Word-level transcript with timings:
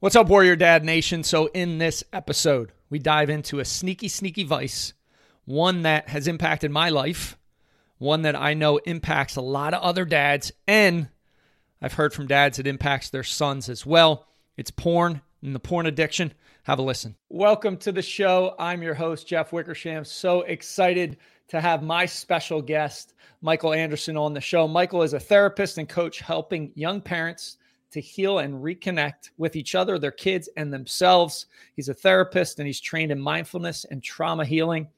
What's 0.00 0.14
up, 0.14 0.28
Warrior 0.28 0.54
Dad 0.54 0.84
Nation? 0.84 1.24
So, 1.24 1.46
in 1.46 1.78
this 1.78 2.04
episode, 2.12 2.70
we 2.88 3.00
dive 3.00 3.30
into 3.30 3.58
a 3.58 3.64
sneaky, 3.64 4.06
sneaky 4.06 4.44
vice, 4.44 4.92
one 5.44 5.82
that 5.82 6.08
has 6.10 6.28
impacted 6.28 6.70
my 6.70 6.90
life, 6.90 7.36
one 7.98 8.22
that 8.22 8.36
I 8.36 8.54
know 8.54 8.76
impacts 8.76 9.34
a 9.34 9.40
lot 9.40 9.74
of 9.74 9.82
other 9.82 10.04
dads, 10.04 10.52
and 10.68 11.08
I've 11.82 11.94
heard 11.94 12.14
from 12.14 12.28
dads 12.28 12.60
it 12.60 12.68
impacts 12.68 13.10
their 13.10 13.24
sons 13.24 13.68
as 13.68 13.84
well. 13.84 14.28
It's 14.56 14.70
porn 14.70 15.20
and 15.42 15.52
the 15.52 15.58
porn 15.58 15.86
addiction. 15.86 16.32
Have 16.62 16.78
a 16.78 16.82
listen. 16.82 17.16
Welcome 17.28 17.76
to 17.78 17.90
the 17.90 18.00
show. 18.00 18.54
I'm 18.56 18.84
your 18.84 18.94
host, 18.94 19.26
Jeff 19.26 19.52
Wickersham. 19.52 20.04
So 20.04 20.42
excited 20.42 21.16
to 21.48 21.60
have 21.60 21.82
my 21.82 22.06
special 22.06 22.62
guest, 22.62 23.14
Michael 23.42 23.72
Anderson, 23.72 24.16
on 24.16 24.32
the 24.32 24.40
show. 24.40 24.68
Michael 24.68 25.02
is 25.02 25.14
a 25.14 25.18
therapist 25.18 25.76
and 25.76 25.88
coach 25.88 26.20
helping 26.20 26.70
young 26.76 27.00
parents 27.00 27.57
to 27.90 28.00
heal 28.00 28.40
and 28.40 28.54
reconnect 28.54 29.30
with 29.38 29.56
each 29.56 29.74
other, 29.74 29.98
their 29.98 30.10
kids, 30.10 30.48
and 30.56 30.72
themselves. 30.72 31.46
He's 31.74 31.88
a 31.88 31.94
therapist 31.94 32.58
and 32.58 32.66
he's 32.66 32.80
trained 32.80 33.12
in 33.12 33.20
mindfulness 33.20 33.84
and 33.90 34.02
trauma 34.02 34.44
healing. 34.44 34.88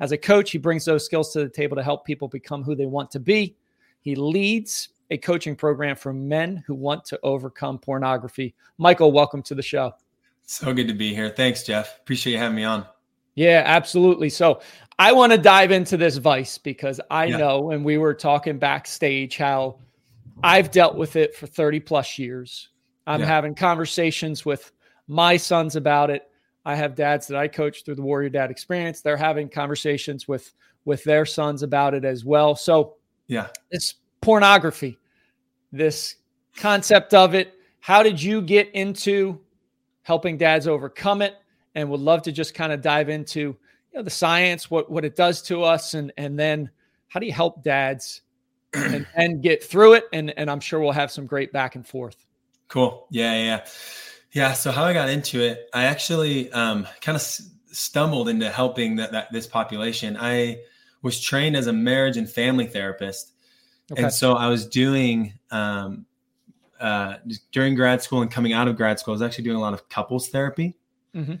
As 0.00 0.12
a 0.12 0.18
coach, 0.18 0.50
he 0.50 0.58
brings 0.58 0.84
those 0.84 1.04
skills 1.04 1.32
to 1.32 1.40
the 1.40 1.48
table 1.48 1.76
to 1.76 1.82
help 1.82 2.04
people 2.04 2.28
become 2.28 2.62
who 2.62 2.74
they 2.74 2.86
want 2.86 3.10
to 3.12 3.20
be. 3.20 3.56
He 4.00 4.14
leads 4.14 4.90
a 5.10 5.16
coaching 5.16 5.56
program 5.56 5.96
for 5.96 6.12
men 6.12 6.62
who 6.66 6.74
want 6.74 7.04
to 7.06 7.18
overcome 7.22 7.78
pornography. 7.78 8.54
Michael, 8.78 9.12
welcome 9.12 9.42
to 9.44 9.54
the 9.54 9.62
show. 9.62 9.94
So 10.44 10.72
good 10.72 10.88
to 10.88 10.94
be 10.94 11.14
here. 11.14 11.30
Thanks, 11.30 11.62
Jeff. 11.62 11.98
Appreciate 11.98 12.34
you 12.34 12.38
having 12.38 12.56
me 12.56 12.64
on. 12.64 12.86
Yeah, 13.34 13.62
absolutely. 13.66 14.30
So 14.30 14.60
I 14.98 15.12
want 15.12 15.32
to 15.32 15.38
dive 15.38 15.70
into 15.70 15.96
this 15.96 16.16
vice 16.16 16.56
because 16.56 17.00
I 17.10 17.26
yeah. 17.26 17.36
know, 17.36 17.60
when 17.60 17.84
we 17.84 17.98
were 17.98 18.14
talking 18.14 18.58
backstage, 18.58 19.36
how 19.36 19.78
I've 20.42 20.70
dealt 20.70 20.96
with 20.96 21.16
it 21.16 21.34
for 21.34 21.46
30 21.46 21.80
plus 21.80 22.18
years. 22.18 22.68
I'm 23.06 23.20
yeah. 23.20 23.26
having 23.26 23.54
conversations 23.54 24.44
with 24.44 24.72
my 25.06 25.36
sons 25.36 25.76
about 25.76 26.10
it. 26.10 26.28
I 26.64 26.74
have 26.74 26.94
dads 26.94 27.28
that 27.28 27.38
I 27.38 27.46
coach 27.48 27.84
through 27.84 27.94
the 27.94 28.02
Warrior 28.02 28.28
Dad 28.28 28.50
experience. 28.50 29.00
They're 29.00 29.16
having 29.16 29.48
conversations 29.48 30.26
with 30.26 30.52
with 30.84 31.02
their 31.04 31.26
sons 31.26 31.62
about 31.62 31.94
it 31.94 32.04
as 32.04 32.24
well. 32.24 32.54
So, 32.54 32.96
yeah. 33.26 33.48
It's 33.70 33.94
pornography. 34.20 34.98
This 35.72 36.16
concept 36.56 37.12
of 37.12 37.34
it. 37.34 37.54
How 37.80 38.02
did 38.02 38.22
you 38.22 38.40
get 38.40 38.70
into 38.72 39.40
helping 40.02 40.36
dads 40.36 40.66
overcome 40.66 41.22
it? 41.22 41.34
And 41.74 41.90
would 41.90 42.00
love 42.00 42.22
to 42.22 42.32
just 42.32 42.54
kind 42.54 42.72
of 42.72 42.80
dive 42.80 43.08
into 43.08 43.40
you 43.40 43.56
know 43.94 44.02
the 44.02 44.10
science, 44.10 44.70
what 44.70 44.90
what 44.90 45.04
it 45.04 45.14
does 45.14 45.42
to 45.42 45.62
us, 45.62 45.94
and 45.94 46.12
and 46.16 46.38
then 46.38 46.70
how 47.08 47.20
do 47.20 47.26
you 47.26 47.32
help 47.32 47.62
dads 47.62 48.22
and, 48.76 49.06
and 49.14 49.42
get 49.42 49.64
through 49.64 49.94
it. 49.94 50.04
And, 50.12 50.36
and 50.38 50.50
I'm 50.50 50.60
sure 50.60 50.80
we'll 50.80 50.92
have 50.92 51.10
some 51.10 51.26
great 51.26 51.52
back 51.52 51.74
and 51.74 51.86
forth. 51.86 52.16
Cool. 52.68 53.06
Yeah. 53.10 53.34
Yeah. 53.34 53.66
Yeah. 54.32 54.52
So 54.52 54.70
how 54.70 54.84
I 54.84 54.92
got 54.92 55.08
into 55.08 55.40
it, 55.40 55.68
I 55.72 55.84
actually 55.84 56.52
um, 56.52 56.86
kind 57.00 57.16
of 57.16 57.22
s- 57.22 57.50
stumbled 57.72 58.28
into 58.28 58.50
helping 58.50 58.96
that, 58.96 59.12
that 59.12 59.32
this 59.32 59.46
population. 59.46 60.16
I 60.18 60.58
was 61.02 61.20
trained 61.20 61.56
as 61.56 61.66
a 61.66 61.72
marriage 61.72 62.16
and 62.16 62.28
family 62.28 62.66
therapist. 62.66 63.32
Okay. 63.92 64.02
And 64.02 64.12
so 64.12 64.34
I 64.34 64.48
was 64.48 64.66
doing 64.66 65.34
um, 65.50 66.06
uh, 66.80 67.16
during 67.52 67.76
grad 67.76 68.02
school 68.02 68.20
and 68.22 68.30
coming 68.30 68.52
out 68.52 68.66
of 68.66 68.76
grad 68.76 68.98
school, 68.98 69.12
I 69.12 69.16
was 69.16 69.22
actually 69.22 69.44
doing 69.44 69.56
a 69.56 69.60
lot 69.60 69.74
of 69.74 69.88
couples 69.88 70.28
therapy. 70.28 70.76
Mm-hmm. 71.14 71.34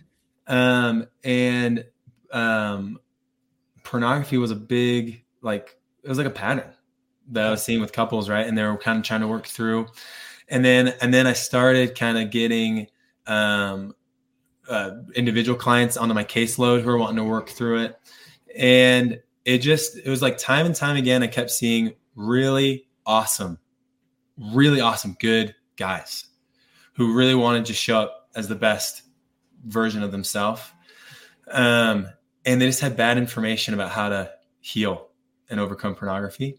Um, 0.46 1.08
and 1.24 1.84
um, 2.30 3.00
pornography 3.82 4.38
was 4.38 4.52
a 4.52 4.56
big, 4.56 5.24
like, 5.42 5.76
it 6.04 6.08
was 6.08 6.18
like 6.18 6.28
a 6.28 6.30
pattern 6.30 6.72
that 7.32 7.46
I 7.46 7.50
was 7.50 7.62
seeing 7.62 7.80
with 7.80 7.92
couples, 7.92 8.28
right? 8.28 8.46
And 8.46 8.56
they 8.56 8.62
were 8.62 8.76
kind 8.76 8.98
of 8.98 9.04
trying 9.04 9.20
to 9.20 9.28
work 9.28 9.46
through. 9.46 9.86
And 10.48 10.64
then 10.64 10.94
and 11.00 11.12
then 11.12 11.26
I 11.26 11.32
started 11.32 11.98
kind 11.98 12.18
of 12.18 12.30
getting 12.30 12.86
um, 13.26 13.94
uh, 14.68 14.90
individual 15.14 15.58
clients 15.58 15.96
onto 15.96 16.14
my 16.14 16.24
caseload 16.24 16.82
who 16.82 16.90
are 16.90 16.98
wanting 16.98 17.16
to 17.16 17.24
work 17.24 17.48
through 17.48 17.82
it. 17.82 17.98
And 18.56 19.20
it 19.44 19.58
just 19.58 19.98
it 19.98 20.08
was 20.08 20.22
like 20.22 20.38
time 20.38 20.66
and 20.66 20.74
time 20.74 20.96
again, 20.96 21.22
I 21.22 21.26
kept 21.26 21.50
seeing 21.50 21.94
really 22.14 22.88
awesome, 23.04 23.58
really 24.36 24.80
awesome, 24.80 25.16
good 25.20 25.54
guys 25.76 26.24
who 26.94 27.14
really 27.14 27.34
wanted 27.34 27.66
to 27.66 27.74
show 27.74 28.00
up 28.00 28.28
as 28.34 28.48
the 28.48 28.54
best 28.54 29.02
version 29.64 30.02
of 30.02 30.12
themselves. 30.12 30.62
Um, 31.48 32.08
and 32.44 32.60
they 32.60 32.66
just 32.66 32.80
had 32.80 32.96
bad 32.96 33.18
information 33.18 33.74
about 33.74 33.90
how 33.90 34.08
to 34.08 34.30
heal 34.60 35.08
and 35.50 35.60
overcome 35.60 35.94
pornography 35.94 36.58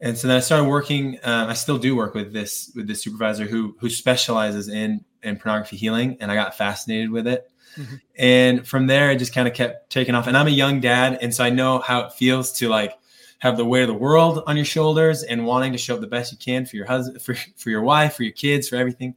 and 0.00 0.16
so 0.16 0.28
then 0.28 0.36
I 0.36 0.40
started 0.40 0.64
working. 0.64 1.18
Uh, 1.22 1.46
I 1.48 1.54
still 1.54 1.78
do 1.78 1.96
work 1.96 2.14
with 2.14 2.32
this 2.32 2.70
with 2.74 2.86
this 2.86 3.02
supervisor 3.02 3.46
who 3.46 3.76
who 3.80 3.90
specializes 3.90 4.68
in 4.68 5.04
in 5.22 5.36
pornography 5.36 5.76
healing, 5.76 6.16
and 6.20 6.30
I 6.30 6.34
got 6.34 6.56
fascinated 6.56 7.10
with 7.10 7.26
it. 7.26 7.50
Mm-hmm. 7.76 7.94
And 8.16 8.66
from 8.66 8.86
there, 8.86 9.10
I 9.10 9.16
just 9.16 9.34
kind 9.34 9.48
of 9.48 9.54
kept 9.54 9.90
taking 9.90 10.14
off. 10.14 10.26
And 10.26 10.36
I'm 10.36 10.46
a 10.46 10.50
young 10.50 10.80
dad, 10.80 11.18
and 11.20 11.34
so 11.34 11.44
I 11.44 11.50
know 11.50 11.80
how 11.80 12.00
it 12.00 12.12
feels 12.12 12.52
to 12.54 12.68
like 12.68 12.94
have 13.40 13.56
the 13.56 13.64
weight 13.64 13.82
of 13.82 13.88
the 13.88 13.94
world 13.94 14.42
on 14.46 14.56
your 14.56 14.64
shoulders 14.64 15.22
and 15.22 15.46
wanting 15.46 15.72
to 15.72 15.78
show 15.78 15.94
up 15.94 16.00
the 16.00 16.06
best 16.06 16.32
you 16.32 16.38
can 16.38 16.64
for 16.64 16.76
your 16.76 16.86
husband, 16.86 17.20
for 17.20 17.34
for 17.56 17.70
your 17.70 17.82
wife, 17.82 18.14
for 18.14 18.22
your 18.22 18.32
kids, 18.32 18.68
for 18.68 18.76
everything. 18.76 19.16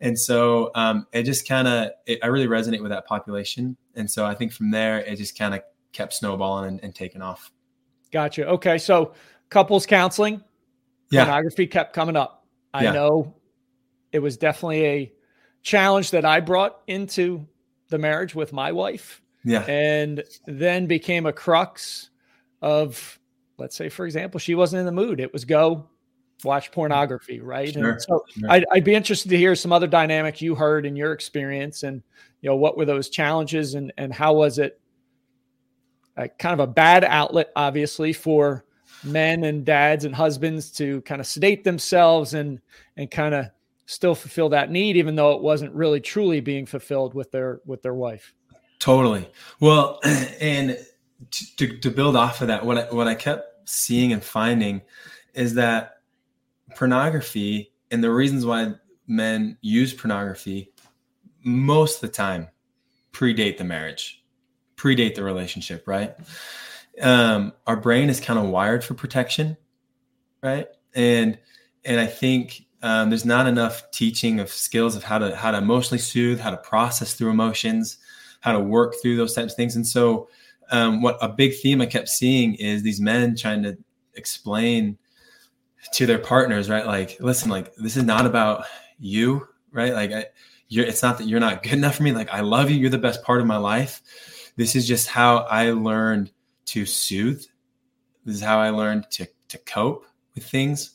And 0.00 0.18
so 0.18 0.70
um, 0.74 1.06
it 1.12 1.22
just 1.22 1.46
kind 1.46 1.68
of 1.68 1.90
I 2.22 2.26
really 2.26 2.46
resonate 2.46 2.80
with 2.80 2.90
that 2.90 3.06
population. 3.06 3.76
And 3.94 4.10
so 4.10 4.24
I 4.24 4.34
think 4.34 4.52
from 4.52 4.70
there, 4.70 4.98
it 4.98 5.16
just 5.16 5.38
kind 5.38 5.54
of 5.54 5.60
kept 5.92 6.14
snowballing 6.14 6.68
and, 6.68 6.80
and 6.82 6.94
taking 6.94 7.22
off. 7.22 7.52
Gotcha. 8.10 8.46
Okay, 8.46 8.78
so 8.78 9.12
couples 9.50 9.86
counseling, 9.86 10.42
yeah. 11.10 11.24
pornography 11.24 11.66
kept 11.66 11.92
coming 11.92 12.16
up. 12.16 12.46
I 12.72 12.84
yeah. 12.84 12.92
know 12.92 13.34
it 14.12 14.18
was 14.18 14.36
definitely 14.36 14.84
a 14.84 15.12
challenge 15.62 16.10
that 16.12 16.24
I 16.24 16.40
brought 16.40 16.80
into 16.86 17.46
the 17.88 17.98
marriage 17.98 18.34
with 18.34 18.52
my 18.52 18.72
wife. 18.72 19.20
Yeah. 19.44 19.62
And 19.62 20.24
then 20.46 20.86
became 20.86 21.26
a 21.26 21.32
crux 21.32 22.10
of, 22.62 23.18
let's 23.58 23.76
say, 23.76 23.88
for 23.88 24.06
example, 24.06 24.40
she 24.40 24.54
wasn't 24.54 24.80
in 24.80 24.86
the 24.86 24.92
mood. 24.92 25.20
It 25.20 25.32
was 25.32 25.44
go 25.44 25.88
watch 26.42 26.72
pornography, 26.72 27.40
right? 27.40 27.72
Sure, 27.72 27.92
and 27.92 28.02
so 28.02 28.24
sure. 28.28 28.50
I'd, 28.50 28.64
I'd, 28.72 28.84
be 28.84 28.94
interested 28.94 29.28
to 29.30 29.36
hear 29.36 29.54
some 29.54 29.72
other 29.72 29.86
dynamics 29.86 30.40
you 30.40 30.54
heard 30.54 30.86
in 30.86 30.96
your 30.96 31.12
experience 31.12 31.82
and, 31.82 32.02
you 32.40 32.50
know, 32.50 32.56
what 32.56 32.76
were 32.76 32.84
those 32.84 33.08
challenges 33.08 33.74
and, 33.74 33.92
and 33.96 34.12
how 34.12 34.34
was 34.34 34.58
it 34.58 34.80
a, 36.16 36.28
kind 36.28 36.58
of 36.58 36.60
a 36.60 36.70
bad 36.70 37.04
outlet, 37.04 37.50
obviously, 37.56 38.12
for 38.12 38.64
men 39.04 39.44
and 39.44 39.64
dads 39.64 40.04
and 40.04 40.14
husbands 40.14 40.70
to 40.72 41.00
kind 41.02 41.20
of 41.20 41.26
sedate 41.26 41.64
themselves 41.64 42.34
and 42.34 42.60
and 42.96 43.10
kind 43.10 43.34
of 43.34 43.46
still 43.86 44.14
fulfill 44.14 44.48
that 44.48 44.70
need 44.70 44.96
even 44.96 45.14
though 45.14 45.32
it 45.32 45.42
wasn't 45.42 45.72
really 45.74 46.00
truly 46.00 46.40
being 46.40 46.66
fulfilled 46.66 47.14
with 47.14 47.30
their 47.30 47.60
with 47.66 47.82
their 47.82 47.94
wife. 47.94 48.34
Totally. 48.78 49.28
Well 49.60 50.00
and 50.40 50.78
to, 51.56 51.78
to 51.78 51.90
build 51.90 52.16
off 52.16 52.40
of 52.40 52.48
that 52.48 52.64
what 52.64 52.78
I, 52.78 52.94
what 52.94 53.06
I 53.06 53.14
kept 53.14 53.68
seeing 53.68 54.12
and 54.12 54.22
finding 54.22 54.82
is 55.34 55.54
that 55.54 55.98
pornography 56.74 57.72
and 57.90 58.02
the 58.02 58.10
reasons 58.10 58.44
why 58.44 58.74
men 59.06 59.56
use 59.60 59.92
pornography 59.92 60.72
most 61.44 61.96
of 61.96 62.00
the 62.02 62.08
time 62.08 62.48
predate 63.12 63.58
the 63.58 63.64
marriage 63.64 64.24
predate 64.76 65.14
the 65.14 65.22
relationship 65.22 65.86
right 65.86 66.16
um, 67.00 67.52
our 67.66 67.76
brain 67.76 68.08
is 68.08 68.20
kind 68.20 68.38
of 68.38 68.46
wired 68.46 68.84
for 68.84 68.94
protection, 68.94 69.56
right? 70.42 70.66
And 70.94 71.38
and 71.84 72.00
I 72.00 72.06
think 72.06 72.66
um, 72.82 73.10
there's 73.10 73.24
not 73.24 73.46
enough 73.46 73.90
teaching 73.90 74.40
of 74.40 74.50
skills 74.50 74.96
of 74.96 75.04
how 75.04 75.18
to 75.18 75.34
how 75.36 75.50
to 75.50 75.58
emotionally 75.58 75.98
soothe, 75.98 76.40
how 76.40 76.50
to 76.50 76.56
process 76.56 77.14
through 77.14 77.30
emotions, 77.30 77.98
how 78.40 78.52
to 78.52 78.60
work 78.60 78.94
through 79.00 79.16
those 79.16 79.34
types 79.34 79.52
of 79.52 79.56
things. 79.56 79.76
And 79.76 79.86
so, 79.86 80.28
um, 80.70 81.02
what 81.02 81.18
a 81.20 81.28
big 81.28 81.54
theme 81.56 81.80
I 81.80 81.86
kept 81.86 82.08
seeing 82.08 82.54
is 82.54 82.82
these 82.82 83.00
men 83.00 83.36
trying 83.36 83.62
to 83.64 83.76
explain 84.14 84.98
to 85.92 86.06
their 86.06 86.18
partners, 86.18 86.70
right? 86.70 86.86
Like, 86.86 87.16
listen, 87.20 87.50
like 87.50 87.74
this 87.76 87.96
is 87.96 88.04
not 88.04 88.26
about 88.26 88.64
you, 88.98 89.46
right? 89.70 89.92
Like, 89.92 90.12
I, 90.12 90.26
you're, 90.68 90.86
it's 90.86 91.02
not 91.02 91.18
that 91.18 91.26
you're 91.26 91.40
not 91.40 91.62
good 91.62 91.72
enough 91.72 91.96
for 91.96 92.02
me. 92.02 92.12
Like, 92.12 92.30
I 92.30 92.40
love 92.40 92.70
you. 92.70 92.76
You're 92.76 92.90
the 92.90 92.98
best 92.98 93.22
part 93.22 93.40
of 93.40 93.46
my 93.46 93.56
life. 93.56 94.02
This 94.56 94.76
is 94.76 94.86
just 94.86 95.08
how 95.08 95.38
I 95.38 95.70
learned 95.72 96.30
to 96.66 96.86
soothe. 96.86 97.44
This 98.24 98.36
is 98.36 98.42
how 98.42 98.58
I 98.58 98.70
learned 98.70 99.10
to 99.12 99.26
to 99.48 99.58
cope 99.58 100.06
with 100.34 100.44
things, 100.44 100.92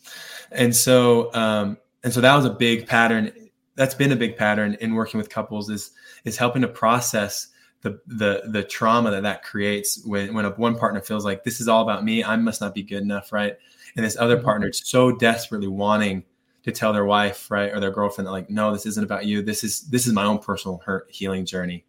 and 0.52 0.76
so 0.76 1.34
um, 1.34 1.78
and 2.04 2.14
so 2.14 2.22
that 2.22 2.36
was 2.36 2.46
a 2.46 2.52
big 2.52 2.88
pattern. 2.88 3.32
That's 3.76 3.96
been 3.96 4.12
a 4.12 4.16
big 4.16 4.36
pattern 4.36 4.78
in 4.82 4.94
working 4.94 5.18
with 5.18 5.30
couples 5.30 5.70
is 5.70 5.92
is 6.26 6.38
helping 6.38 6.62
to 6.64 6.68
process 6.68 7.48
the 7.82 8.00
the 8.08 8.44
the 8.48 8.64
trauma 8.64 9.12
that 9.12 9.24
that 9.24 9.44
creates 9.44 10.04
when 10.06 10.34
when 10.34 10.46
a, 10.46 10.50
one 10.52 10.78
partner 10.78 11.02
feels 11.02 11.24
like 11.24 11.44
this 11.44 11.62
is 11.62 11.68
all 11.68 11.82
about 11.82 12.04
me. 12.04 12.24
I 12.24 12.36
must 12.36 12.62
not 12.62 12.74
be 12.74 12.84
good 12.84 13.02
enough, 13.02 13.32
right? 13.32 13.56
And 13.96 14.06
this 14.06 14.18
other 14.18 14.36
mm-hmm. 14.36 14.46
partner 14.46 14.70
is 14.70 14.82
so 14.84 15.12
desperately 15.12 15.68
wanting 15.68 16.24
to 16.64 16.72
tell 16.72 16.94
their 16.94 17.06
wife, 17.06 17.50
right, 17.50 17.72
or 17.72 17.80
their 17.80 17.92
girlfriend 17.92 18.28
that 18.28 18.32
like, 18.32 18.50
no, 18.50 18.72
this 18.72 18.86
isn't 18.86 19.04
about 19.04 19.26
you. 19.26 19.42
This 19.42 19.64
is 19.64 19.82
this 19.82 20.08
is 20.08 20.14
my 20.14 20.26
own 20.26 20.40
personal 20.40 20.82
hurt 20.86 21.10
healing 21.10 21.46
journey 21.46 21.86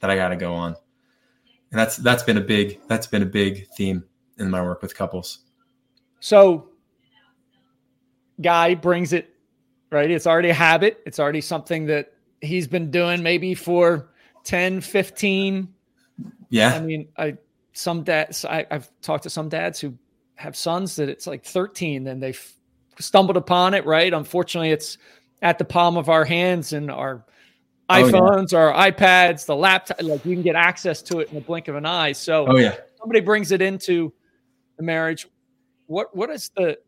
that 0.00 0.10
I 0.10 0.16
got 0.16 0.28
to 0.28 0.36
go 0.36 0.54
on 0.54 0.76
and 1.70 1.78
that's 1.78 1.96
that's 1.96 2.22
been 2.22 2.36
a 2.36 2.42
big 2.42 2.80
that's 2.88 3.06
been 3.06 3.22
a 3.22 3.26
big 3.26 3.68
theme 3.76 4.04
in 4.38 4.50
my 4.50 4.62
work 4.62 4.82
with 4.82 4.96
couples 4.96 5.40
so 6.20 6.68
guy 8.40 8.74
brings 8.74 9.12
it 9.12 9.34
right 9.90 10.10
it's 10.10 10.26
already 10.26 10.50
a 10.50 10.54
habit 10.54 11.00
it's 11.06 11.18
already 11.18 11.40
something 11.40 11.86
that 11.86 12.12
he's 12.40 12.66
been 12.66 12.90
doing 12.90 13.22
maybe 13.22 13.54
for 13.54 14.10
10, 14.44 14.80
15. 14.80 15.68
Yeah. 16.48 16.74
I 16.74 16.80
mean, 16.80 17.08
I 17.16 17.36
some 17.72 18.02
dads 18.02 18.44
I, 18.44 18.66
I've 18.70 18.90
talked 19.00 19.22
to 19.24 19.30
some 19.30 19.48
dads 19.48 19.80
who 19.80 19.96
have 20.34 20.56
sons 20.56 20.96
that 20.96 21.08
it's 21.08 21.26
like 21.26 21.44
13, 21.44 22.06
and 22.06 22.22
they've 22.22 22.52
stumbled 22.98 23.36
upon 23.36 23.74
it, 23.74 23.86
right? 23.86 24.12
Unfortunately, 24.12 24.70
it's 24.70 24.98
at 25.42 25.58
the 25.58 25.64
palm 25.64 25.96
of 25.96 26.08
our 26.08 26.24
hands 26.24 26.72
and 26.72 26.90
our 26.90 27.24
iPhones, 27.90 28.54
oh, 28.54 28.58
yeah. 28.58 28.64
our 28.64 28.90
iPads, 28.90 29.46
the 29.46 29.56
laptop, 29.56 30.02
like 30.02 30.24
you 30.24 30.34
can 30.34 30.42
get 30.42 30.56
access 30.56 31.02
to 31.02 31.18
it 31.18 31.28
in 31.28 31.34
the 31.34 31.40
blink 31.40 31.68
of 31.68 31.76
an 31.76 31.86
eye. 31.86 32.12
So 32.12 32.46
oh 32.48 32.56
yeah. 32.56 32.76
Somebody 32.98 33.20
brings 33.20 33.50
it 33.50 33.62
into 33.62 34.12
the 34.76 34.82
marriage. 34.82 35.26
What 35.86 36.14
what 36.14 36.30
is 36.30 36.50
the 36.54 36.78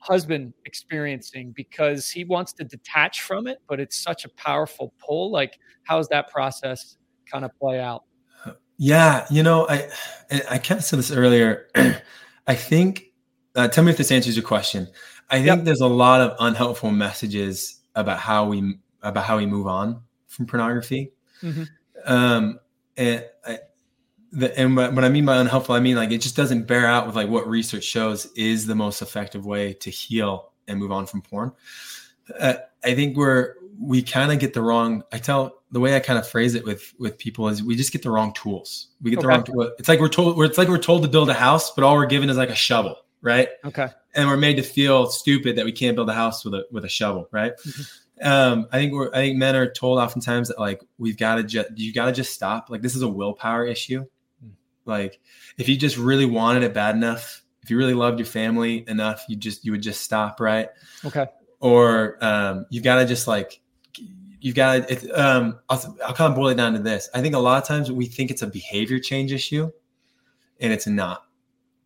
husband 0.00 0.54
experiencing 0.64 1.52
because 1.56 2.08
he 2.08 2.24
wants 2.24 2.52
to 2.54 2.64
detach 2.64 3.22
from 3.22 3.46
it, 3.46 3.58
but 3.68 3.80
it's 3.80 3.96
such 3.96 4.24
a 4.24 4.28
powerful 4.30 4.94
pull. 4.98 5.30
Like, 5.30 5.58
how's 5.82 6.08
that 6.08 6.30
process 6.30 6.96
kind 7.30 7.44
of 7.44 7.50
play 7.58 7.80
out? 7.80 8.04
Yeah, 8.78 9.26
you 9.28 9.42
know, 9.42 9.68
I 9.68 9.88
I 10.48 10.58
kind 10.58 10.78
of 10.78 10.84
said 10.84 11.00
this 11.00 11.10
earlier. 11.10 11.68
I 12.46 12.54
think. 12.54 13.04
Uh, 13.56 13.66
tell 13.66 13.82
me 13.82 13.90
if 13.90 13.96
this 13.96 14.12
answers 14.12 14.36
your 14.36 14.44
question. 14.44 14.86
I 15.30 15.36
think 15.36 15.46
yep. 15.46 15.64
there's 15.64 15.80
a 15.80 15.88
lot 15.88 16.20
of 16.20 16.36
unhelpful 16.38 16.92
messages 16.92 17.80
about 17.96 18.20
how 18.20 18.46
we 18.46 18.78
about 19.02 19.24
how 19.24 19.36
we 19.36 19.46
move 19.46 19.66
on 19.66 20.02
from 20.26 20.46
pornography. 20.46 21.12
Mm-hmm. 21.42 21.64
Um, 22.04 22.60
and 22.96 23.24
I, 23.46 23.58
the, 24.32 24.58
and 24.58 24.76
what 24.76 25.04
I 25.04 25.08
mean 25.08 25.24
by 25.24 25.38
unhelpful, 25.38 25.74
I 25.74 25.80
mean 25.80 25.96
like 25.96 26.10
it 26.10 26.18
just 26.18 26.36
doesn't 26.36 26.66
bear 26.66 26.86
out 26.86 27.06
with 27.06 27.16
like 27.16 27.28
what 27.28 27.48
research 27.48 27.84
shows 27.84 28.26
is 28.36 28.66
the 28.66 28.74
most 28.74 29.00
effective 29.00 29.46
way 29.46 29.72
to 29.74 29.90
heal 29.90 30.52
and 30.66 30.78
move 30.78 30.92
on 30.92 31.06
from 31.06 31.22
porn. 31.22 31.52
Uh, 32.38 32.54
I 32.84 32.94
think 32.94 33.16
we're 33.16 33.54
we 33.80 34.02
kind 34.02 34.32
of 34.32 34.38
get 34.38 34.54
the 34.54 34.62
wrong. 34.62 35.02
I 35.12 35.18
tell 35.18 35.62
the 35.70 35.80
way 35.80 35.94
I 35.94 36.00
kind 36.00 36.18
of 36.18 36.28
phrase 36.28 36.54
it 36.54 36.64
with 36.64 36.92
with 36.98 37.18
people 37.18 37.48
is 37.48 37.62
we 37.62 37.76
just 37.76 37.92
get 37.92 38.02
the 38.02 38.10
wrong 38.10 38.32
tools. 38.34 38.88
We 39.00 39.10
get 39.10 39.18
okay. 39.18 39.42
the 39.44 39.52
wrong. 39.52 39.72
It's 39.78 39.88
like 39.88 40.00
we're 40.00 40.08
told. 40.08 40.42
It's 40.42 40.58
like 40.58 40.68
we're 40.68 40.78
told 40.78 41.02
to 41.02 41.08
build 41.08 41.30
a 41.30 41.34
house, 41.34 41.70
but 41.74 41.84
all 41.84 41.94
we're 41.94 42.06
given 42.06 42.28
is 42.28 42.36
like 42.36 42.50
a 42.50 42.54
shovel, 42.54 42.96
right? 43.22 43.48
Okay. 43.64 43.88
And 44.14 44.28
we're 44.28 44.36
made 44.36 44.56
to 44.56 44.62
feel 44.62 45.06
stupid 45.06 45.56
that 45.56 45.64
we 45.64 45.72
can't 45.72 45.94
build 45.94 46.08
a 46.08 46.14
house 46.14 46.44
with 46.44 46.54
a 46.54 46.66
with 46.70 46.84
a 46.84 46.88
shovel, 46.88 47.28
right? 47.30 47.52
Mm-hmm. 47.56 47.82
Um, 48.22 48.68
I 48.72 48.78
think 48.78 48.92
we're. 48.92 49.10
I 49.10 49.18
think 49.18 49.38
men 49.38 49.56
are 49.56 49.70
told 49.70 49.98
oftentimes 49.98 50.48
that 50.48 50.58
like 50.58 50.82
we've 50.98 51.16
got 51.16 51.36
to 51.36 51.44
just 51.44 51.68
you 51.76 51.92
got 51.92 52.06
to 52.06 52.12
just 52.12 52.32
stop. 52.32 52.70
Like 52.70 52.82
this 52.82 52.96
is 52.96 53.02
a 53.02 53.08
willpower 53.08 53.66
issue 53.66 54.06
like 54.88 55.20
if 55.58 55.68
you 55.68 55.76
just 55.76 55.98
really 55.98 56.24
wanted 56.24 56.64
it 56.64 56.74
bad 56.74 56.96
enough, 56.96 57.44
if 57.62 57.70
you 57.70 57.76
really 57.76 57.94
loved 57.94 58.18
your 58.18 58.26
family 58.26 58.84
enough, 58.88 59.24
you 59.28 59.36
just 59.36 59.64
you 59.64 59.70
would 59.70 59.82
just 59.82 60.02
stop, 60.02 60.40
right? 60.40 60.70
Okay. 61.04 61.26
Or 61.60 62.16
um, 62.24 62.66
you 62.70 62.80
got 62.80 62.96
to 62.96 63.06
just 63.06 63.28
like 63.28 63.60
you've 64.40 64.56
got 64.56 64.88
to. 64.88 65.10
Um, 65.10 65.60
I'll, 65.68 65.96
I'll 66.04 66.14
kind 66.14 66.32
of 66.32 66.36
boil 66.36 66.48
it 66.48 66.56
down 66.56 66.72
to 66.72 66.78
this. 66.78 67.08
I 67.14 67.20
think 67.20 67.34
a 67.34 67.38
lot 67.38 67.62
of 67.62 67.68
times 67.68 67.92
we 67.92 68.06
think 68.06 68.30
it's 68.30 68.42
a 68.42 68.46
behavior 68.46 68.98
change 68.98 69.30
issue, 69.30 69.70
and 70.58 70.72
it's 70.72 70.86
not. 70.86 71.22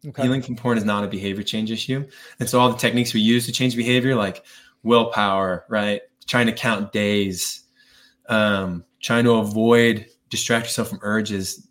Okay. 0.07 0.23
Healing 0.23 0.43
from 0.43 0.57
porn 0.57 0.79
is 0.79 0.85
not 0.85 1.05
a 1.05 1.09
behavior 1.09 1.43
change 1.43 1.71
issue, 1.71 2.09
and 2.39 2.49
so 2.49 2.61
all 2.61 2.71
the 2.71 2.79
techniques 2.79 3.13
we 3.13 3.21
use 3.21 3.47
to 3.47 3.53
change 3.53 3.77
behavior, 3.77 4.15
like 4.15 4.45
willpower, 4.85 5.65
right? 5.69 6.03
Trying 6.27 6.47
to 6.47 6.53
count 6.53 6.93
days, 6.93 7.65
um, 8.29 8.85
trying 9.01 9.25
to 9.25 9.33
avoid 9.33 10.07
distract 10.33 10.67
yourself 10.67 10.89
from 10.89 10.99
urges. 11.03 11.69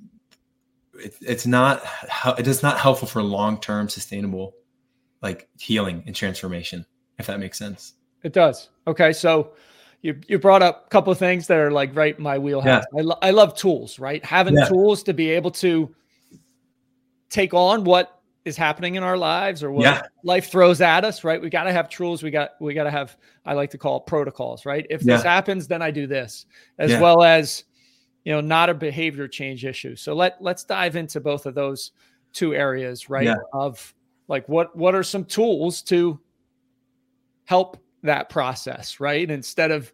It, 0.94 1.16
it's 1.22 1.48
not 1.48 1.84
it 2.38 2.48
is 2.48 2.62
not 2.62 2.78
helpful 2.78 3.08
for 3.08 3.24
long 3.24 3.60
term 3.60 3.90
sustainable 3.90 4.54
like 5.22 5.50
healing 5.60 6.04
and 6.06 6.16
transformation 6.16 6.86
if 7.18 7.28
that 7.28 7.40
makes 7.40 7.58
sense. 7.58 7.96
It 8.24 8.34
does. 8.34 8.70
Okay 8.86 9.12
so 9.12 9.54
you 10.04 10.20
you 10.28 10.38
brought 10.38 10.62
up 10.62 10.86
a 10.86 10.90
couple 10.90 11.12
of 11.12 11.18
things 11.18 11.48
that 11.48 11.58
are 11.58 11.72
like 11.72 11.96
right 11.96 12.16
in 12.16 12.24
my 12.24 12.38
wheelhouse. 12.38 12.86
Yeah. 12.94 13.00
I, 13.00 13.02
lo- 13.02 13.20
I 13.22 13.32
love 13.32 13.56
tools 13.56 13.98
right? 13.98 14.24
Having 14.24 14.56
yeah. 14.58 14.66
tools 14.66 15.02
to 15.04 15.14
be 15.14 15.32
able 15.32 15.52
to 15.52 15.94
take 17.30 17.54
on 17.56 17.84
what 17.84 18.21
is 18.44 18.58
happening 18.58 18.96
in 18.96 19.04
our 19.04 19.18
lives 19.18 19.64
or 19.64 19.72
what 19.72 19.84
yeah. 19.84 20.02
life 20.24 20.50
throws 20.50 20.82
at 20.82 21.06
us 21.06 21.24
right 21.24 21.42
we 21.42 21.50
got 21.50 21.66
to 21.66 21.72
have 21.72 21.90
tools 21.90 22.24
we 22.24 22.32
got 22.32 22.52
we 22.60 22.74
got 22.74 22.86
to 22.86 22.92
have 22.92 23.16
i 23.46 23.54
like 23.54 23.70
to 23.70 23.78
call 23.78 24.00
protocols 24.00 24.66
right 24.66 24.88
if 24.90 25.02
this 25.02 25.22
happens 25.22 25.68
then 25.68 25.82
i 25.82 25.92
do 25.92 26.08
this 26.08 26.48
as 26.80 27.00
well 27.00 27.24
as 27.24 27.66
you 28.24 28.32
know, 28.32 28.42
not 28.42 28.70
a 28.70 28.74
behavior 28.74 29.28
change 29.28 29.66
issue. 29.66 29.96
So 29.96 30.14
let 30.14 30.42
let's 30.42 30.64
dive 30.64 30.96
into 30.96 31.20
both 31.20 31.46
of 31.46 31.56
those 31.56 31.92
two 32.34 32.54
areas, 32.54 33.10
right? 33.10 33.26
Yeah. 33.26 33.36
Of 33.54 33.94
like 34.28 34.48
what 34.48 34.76
what 34.76 34.96
are 34.96 35.04
some 35.04 35.26
tools 35.26 35.82
to 35.84 36.20
help 37.46 37.78
that 38.04 38.30
process, 38.30 39.00
right? 39.00 39.30
Instead 39.30 39.72
of 39.72 39.92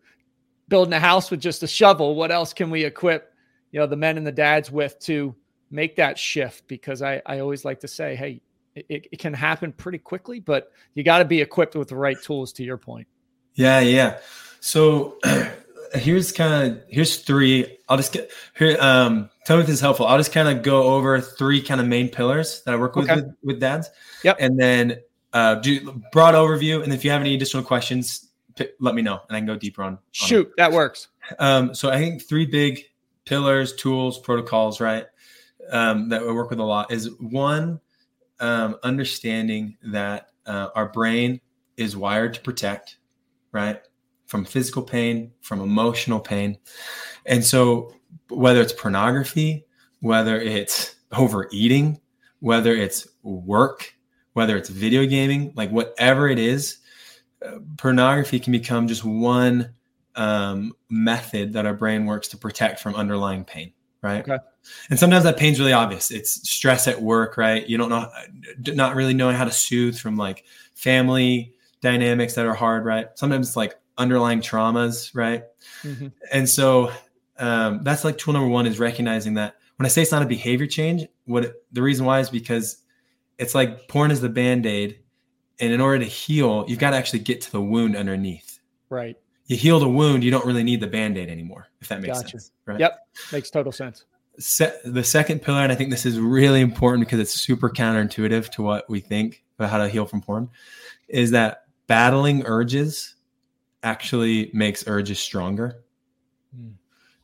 building 0.68 0.94
a 0.94 1.00
house 1.00 1.32
with 1.32 1.40
just 1.40 1.64
a 1.64 1.68
shovel, 1.68 2.16
what 2.16 2.32
else 2.32 2.54
can 2.54 2.70
we 2.70 2.84
equip, 2.84 3.34
you 3.72 3.80
know, 3.80 3.88
the 3.88 3.96
men 3.96 4.18
and 4.18 4.28
the 4.28 4.32
dads 4.32 4.70
with 4.70 5.00
to 5.00 5.34
make 5.70 5.98
that 5.98 6.18
shift? 6.18 6.68
Because 6.68 7.02
I, 7.02 7.22
I 7.26 7.40
always 7.40 7.66
like 7.66 7.82
to 7.82 7.88
say, 7.88 8.16
hey, 8.16 8.42
it, 8.76 9.08
it 9.12 9.20
can 9.20 9.34
happen 9.34 9.74
pretty 9.74 9.98
quickly, 9.98 10.40
but 10.40 10.72
you 10.94 11.04
got 11.04 11.20
to 11.20 11.26
be 11.26 11.42
equipped 11.42 11.76
with 11.76 11.90
the 11.90 11.96
right 11.96 12.18
tools 12.22 12.54
to 12.54 12.64
your 12.64 12.78
point. 12.78 13.08
Yeah, 13.56 13.80
yeah. 13.80 14.20
So 14.60 15.18
here's 15.94 16.32
kind 16.32 16.72
of 16.72 16.84
here's 16.88 17.18
three. 17.18 17.78
I'll 17.90 17.98
just 17.98 18.14
get 18.14 18.32
here. 18.58 18.78
Um, 18.80 19.30
tell 19.46 19.58
me 19.58 19.62
if 19.62 19.68
this 19.68 19.76
is 19.76 19.82
helpful. 19.82 20.06
I'll 20.06 20.18
just 20.18 20.32
kind 20.32 20.48
of 20.48 20.64
go 20.64 20.84
over 20.84 21.20
three 21.22 21.62
kind 21.62 21.82
of 21.82 21.88
main 21.88 22.10
pillars 22.10 22.62
that 22.64 22.74
I 22.74 22.78
work 22.78 22.96
with 22.96 23.10
okay. 23.10 23.22
with, 23.22 23.36
with 23.44 23.60
dads. 23.60 23.90
Yep. 24.24 24.38
And 24.40 24.60
then 24.60 24.98
uh, 25.34 25.56
do 25.56 26.02
broad 26.12 26.36
overview. 26.36 26.84
And 26.84 26.94
if 26.94 27.04
you 27.04 27.12
have 27.12 27.22
any 27.22 27.36
additional 27.36 27.64
questions, 27.64 28.30
p- 28.56 28.70
let 28.80 28.96
me 28.96 29.02
know, 29.02 29.22
and 29.28 29.36
I 29.36 29.40
can 29.40 29.48
go 29.48 29.56
deeper 29.56 29.84
on. 29.84 29.94
on 29.94 30.00
Shoot, 30.12 30.48
it. 30.48 30.54
that 30.58 30.72
works. 30.72 31.08
Um, 31.40 31.74
so 31.74 31.90
I 31.90 31.98
think 31.98 32.28
three 32.28 32.46
big 32.46 32.84
pillars, 33.26 33.76
tools, 33.76 34.20
protocols, 34.20 34.80
right? 34.80 35.06
Um, 35.72 36.10
that 36.10 36.26
we 36.26 36.32
work 36.32 36.50
with 36.50 36.60
a 36.60 36.64
lot 36.64 36.92
is 36.92 37.12
one, 37.20 37.82
um, 38.40 38.78
understanding 38.84 39.78
that 39.84 40.30
uh, 40.46 40.70
our 40.76 40.90
brain 40.90 41.42
is 41.76 41.98
wired 41.98 42.34
to 42.36 42.42
protect, 42.42 42.98
right? 43.52 43.82
from 44.28 44.44
physical 44.46 44.84
pain, 44.84 45.32
from 45.42 45.62
emotional 45.62 46.20
pain. 46.20 46.58
And 47.26 47.44
so, 47.44 47.94
whether 48.30 48.62
it's 48.62 48.74
pornography, 48.74 49.66
whether 50.02 50.40
it's 50.40 50.96
overeating, 51.18 52.00
whether 52.40 52.76
it's 52.76 53.08
work, 53.24 53.94
whether 54.34 54.56
it's 54.56 54.70
video 54.70 55.06
gaming, 55.06 55.54
like 55.56 55.72
whatever 55.72 56.30
it 56.30 56.38
is, 56.38 56.78
uh, 57.44 57.60
pornography 57.78 58.40
can 58.40 58.52
become 58.52 58.88
just 58.88 59.04
one 59.04 59.74
um, 60.16 60.74
method 60.90 61.54
that 61.54 61.66
our 61.66 61.74
brain 61.74 62.06
works 62.06 62.28
to 62.28 62.38
protect 62.38 62.80
from 62.80 62.96
underlying 62.96 63.44
pain, 63.44 63.72
right? 64.02 64.28
Okay. 64.28 64.38
And 64.90 65.00
sometimes 65.00 65.24
that 65.24 65.38
pain's 65.38 65.60
really 65.60 65.74
obvious. 65.74 66.12
It's 66.12 66.50
stress 66.50 66.88
at 66.88 67.02
work, 67.02 67.38
right? 67.38 67.68
You 67.68 67.78
don't 67.78 67.90
know, 67.90 68.10
not 68.74 68.96
really 68.96 69.14
knowing 69.14 69.36
how 69.36 69.46
to 69.46 69.52
soothe 69.52 69.98
from 69.98 70.18
like 70.18 70.44
family 70.76 71.54
dynamics 71.82 72.36
that 72.36 72.46
are 72.46 72.54
hard, 72.54 72.86
right? 72.86 73.08
Sometimes 73.16 73.48
it's 73.48 73.58
like 73.58 73.76
underlying 73.98 74.42
traumas, 74.42 75.16
right? 75.16 75.44
Mm-hmm. 75.84 76.08
And 76.32 76.48
so 76.50 76.92
um, 77.38 77.84
that's 77.84 78.04
like 78.04 78.18
tool 78.18 78.34
number 78.34 78.50
one 78.50 78.66
is 78.66 78.80
recognizing 78.80 79.36
that 79.36 79.56
when 79.78 79.86
I 79.86 79.90
say 79.90 80.02
it's 80.02 80.12
not 80.12 80.24
a 80.24 80.28
behavior 80.28 80.68
change, 80.68 81.08
what 81.26 81.46
it, 81.46 81.54
the 81.72 81.82
reason 81.82 82.06
why 82.06 82.20
is 82.20 82.30
because 82.30 82.78
it's 83.38 83.54
like 83.54 83.88
porn 83.88 84.12
is 84.12 84.22
the 84.22 84.30
band 84.30 84.66
aid, 84.66 85.00
and 85.60 85.72
in 85.72 85.82
order 85.82 86.00
to 86.00 86.06
heal, 86.06 86.66
you've 86.68 86.80
got 86.80 86.92
to 86.92 86.98
actually 86.98 87.20
get 87.20 87.42
to 87.42 87.52
the 87.52 87.62
wound 87.62 87.96
underneath. 87.96 88.60
Right. 88.90 89.18
You 89.48 89.56
heal 89.58 89.80
the 89.80 89.90
wound, 89.90 90.24
you 90.24 90.32
don't 90.32 90.46
really 90.46 90.64
need 90.64 90.82
the 90.82 90.88
band 90.88 91.18
aid 91.18 91.30
anymore. 91.30 91.68
If 91.82 91.88
that 91.88 92.02
makes 92.02 92.20
gotcha. 92.20 92.32
sense. 92.32 92.52
Right. 92.66 92.80
Yep. 92.80 93.00
Makes 93.32 93.50
total 93.50 93.72
sense. 93.72 94.06
Se- 94.40 94.78
the 94.86 95.04
second 95.04 95.42
pillar, 95.42 95.62
and 95.62 95.72
I 95.72 95.76
think 95.76 95.90
this 95.90 96.06
is 96.06 96.20
really 96.20 96.62
important 96.62 97.08
because 97.08 97.20
it's 97.20 97.34
super 97.34 97.70
counterintuitive 97.70 98.50
to 98.52 98.62
what 98.62 98.90
we 98.90 99.00
think 99.00 99.44
about 99.58 99.70
how 99.72 99.78
to 99.78 99.90
heal 99.90 100.06
from 100.06 100.22
porn, 100.22 100.50
is 101.08 101.32
that 101.32 101.64
battling 101.88 102.44
urges 102.46 103.16
actually 103.84 104.52
makes 104.54 104.86
urges 104.88 105.20
stronger. 105.20 105.84
Mm. 106.56 106.74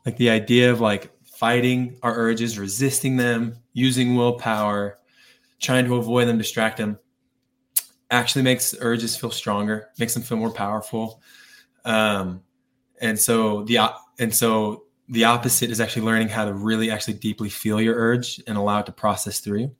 Like 0.05 0.17
the 0.17 0.29
idea 0.29 0.71
of 0.71 0.79
like 0.79 1.11
fighting 1.23 1.97
our 2.03 2.15
urges, 2.15 2.57
resisting 2.57 3.17
them, 3.17 3.57
using 3.73 4.15
willpower, 4.15 4.97
trying 5.59 5.85
to 5.85 5.95
avoid 5.95 6.27
them, 6.27 6.37
distract 6.37 6.77
them, 6.77 6.97
actually 8.09 8.43
makes 8.43 8.73
urges 8.79 9.17
feel 9.17 9.31
stronger, 9.31 9.89
makes 9.99 10.13
them 10.13 10.23
feel 10.23 10.37
more 10.37 10.53
powerful. 10.53 11.21
Um, 11.85 12.41
and 13.01 13.19
so 13.19 13.63
the 13.63 13.91
and 14.19 14.33
so 14.33 14.83
the 15.09 15.25
opposite 15.25 15.69
is 15.69 15.81
actually 15.81 16.03
learning 16.03 16.29
how 16.29 16.45
to 16.45 16.53
really 16.53 16.89
actually 16.89 17.15
deeply 17.15 17.49
feel 17.49 17.81
your 17.81 17.95
urge 17.95 18.41
and 18.47 18.57
allow 18.57 18.79
it 18.79 18.85
to 18.85 18.91
process 18.91 19.39
through 19.39 19.59
you. 19.59 19.75